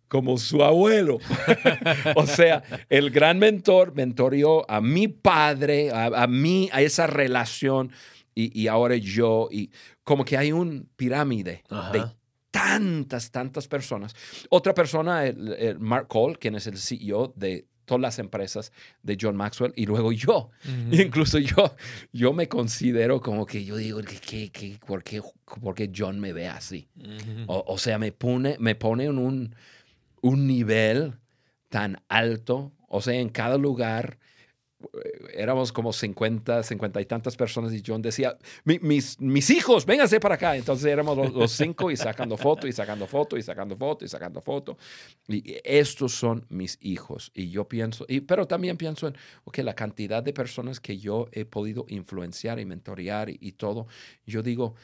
[0.08, 1.20] como su abuelo.
[2.16, 7.92] o sea, el gran mentor mentoreó a mi padre, a, a mí, a esa relación,
[8.34, 9.72] y, y ahora yo, y
[10.04, 11.92] como que hay un pirámide Ajá.
[11.92, 12.06] de
[12.52, 14.16] tantas, tantas personas.
[14.50, 19.18] Otra persona, el, el Mark Cole, quien es el CEO de todas las empresas de
[19.20, 20.52] John Maxwell, y luego yo.
[20.66, 20.92] Ujú.
[21.02, 21.76] Incluso yo,
[22.12, 25.22] yo me considero como que yo digo, ¿qué, qué, por, qué,
[25.62, 26.90] por qué John me ve así?
[26.98, 27.46] Ujú.
[27.48, 29.56] O, o sea, me pone, me pone en un,
[30.22, 31.16] un nivel
[31.70, 32.72] tan alto.
[32.90, 34.18] O sea, en cada lugar
[34.80, 34.88] eh,
[35.34, 40.20] éramos como 50, 50 y tantas personas y John decía, "Mi- mis, mis hijos, vénganse
[40.20, 40.56] para acá.
[40.56, 44.08] Entonces éramos los, los cinco y sacando foto y sacando foto y sacando foto y
[44.08, 44.78] sacando foto.
[45.28, 47.32] Y estos son mis hijos.
[47.34, 49.16] Y yo pienso, y, pero también pienso en,
[49.46, 53.88] ok, la cantidad de personas que yo he podido influenciar y mentorear y todo.
[54.28, 54.76] Yo digo,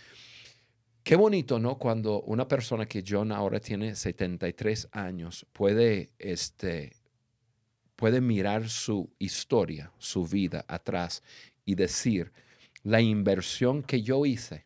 [1.03, 1.77] Qué bonito, ¿no?
[1.77, 6.95] Cuando una persona que John ahora tiene 73 años puede, este,
[7.97, 11.21] puede mirar su historia, su vida atrás
[11.65, 12.31] y decir,
[12.83, 14.65] la inversión que yo hice,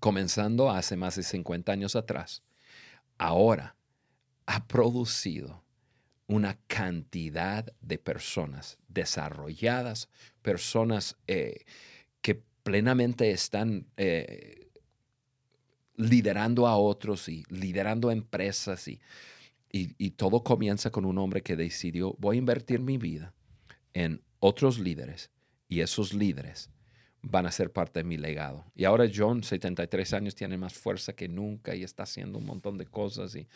[0.00, 2.42] comenzando hace más de 50 años atrás,
[3.18, 3.76] ahora
[4.46, 5.62] ha producido
[6.28, 10.08] una cantidad de personas desarrolladas,
[10.40, 11.66] personas eh,
[12.22, 14.61] que plenamente están eh,
[16.02, 19.00] liderando a otros y liderando empresas y,
[19.72, 23.34] y, y todo comienza con un hombre que decidió, voy a invertir mi vida
[23.94, 25.30] en otros líderes
[25.68, 26.70] y esos líderes
[27.24, 28.64] van a ser parte de mi legado.
[28.74, 32.76] Y ahora John, 73 años, tiene más fuerza que nunca y está haciendo un montón
[32.78, 33.36] de cosas.
[33.36, 33.46] Y,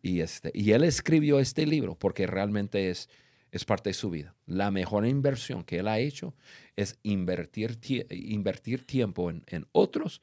[0.00, 3.08] y, este, y él escribió este libro porque realmente es,
[3.50, 4.36] es parte de su vida.
[4.46, 6.34] La mejor inversión que él ha hecho
[6.76, 10.22] es invertir, tie- invertir tiempo en, en otros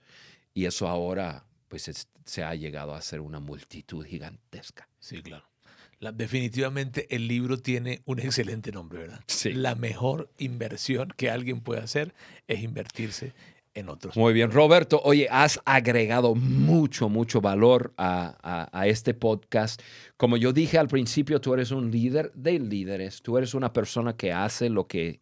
[0.53, 4.87] y eso ahora pues es- se ha llegado a ser una multitud gigantesca.
[4.99, 5.43] Sí, claro.
[5.97, 9.21] La- definitivamente el libro tiene un excelente nombre, ¿verdad?
[9.25, 9.53] Sí.
[9.53, 12.13] La mejor inversión que alguien puede hacer
[12.47, 13.33] es invertirse
[13.73, 14.15] en otros.
[14.15, 15.01] Muy bien, Roberto.
[15.03, 19.81] Oye, has agregado mucho, mucho valor a, a- a este podcast.
[20.15, 23.23] Como yo dije al principio, tú eres un líder de líderes.
[23.23, 25.19] Tú eres una persona que hace lo que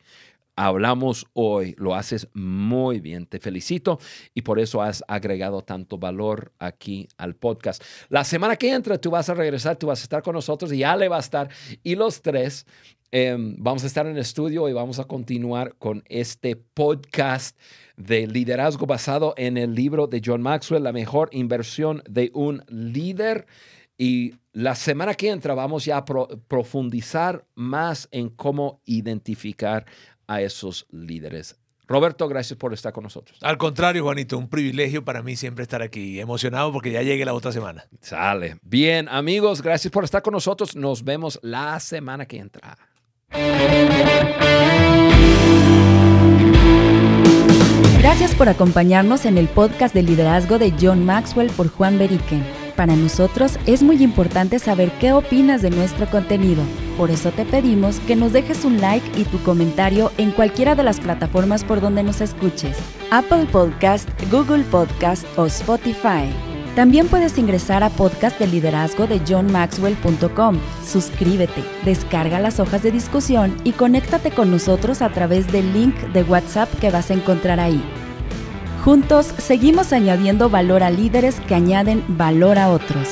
[0.56, 1.76] hablamos hoy.
[1.78, 3.26] Lo haces muy bien.
[3.26, 4.00] Te felicito
[4.34, 7.84] y por eso has agregado tanto valor aquí al podcast.
[8.10, 10.80] La semana que entra tú vas a regresar, tú vas a estar con nosotros y
[10.80, 11.50] ya le va a estar.
[11.84, 12.66] Y los tres
[13.12, 17.58] em, vamos a estar en el estudio y vamos a continuar con este podcast
[17.98, 23.46] de liderazgo basado en el libro de John Maxwell, La mejor inversión de un líder.
[23.98, 29.86] Y la semana que entra vamos ya a pro- profundizar más en cómo identificar
[30.32, 31.58] a esos líderes.
[31.88, 33.38] Roberto, gracias por estar con nosotros.
[33.42, 36.22] Al contrario, Juanito, un privilegio para mí siempre estar aquí.
[36.22, 37.86] Emocionado porque ya llegue la otra semana.
[38.00, 38.58] Sale.
[38.62, 40.76] Bien, amigos, gracias por estar con nosotros.
[40.76, 42.78] Nos vemos la semana que entra.
[48.00, 52.44] Gracias por acompañarnos en el podcast de liderazgo de John Maxwell por Juan Beriken.
[52.78, 56.64] Para nosotros es muy importante saber qué opinas de nuestro contenido.
[57.02, 60.84] Por eso te pedimos que nos dejes un like y tu comentario en cualquiera de
[60.84, 62.78] las plataformas por donde nos escuches.
[63.10, 66.30] Apple Podcast, Google Podcast o Spotify.
[66.76, 70.60] También puedes ingresar a podcast de liderazgo de johnmaxwell.com.
[70.86, 76.22] Suscríbete, descarga las hojas de discusión y conéctate con nosotros a través del link de
[76.22, 77.84] WhatsApp que vas a encontrar ahí.
[78.86, 83.08] Juntos seguimos añadiendo valor a líderes que añaden valor a otros.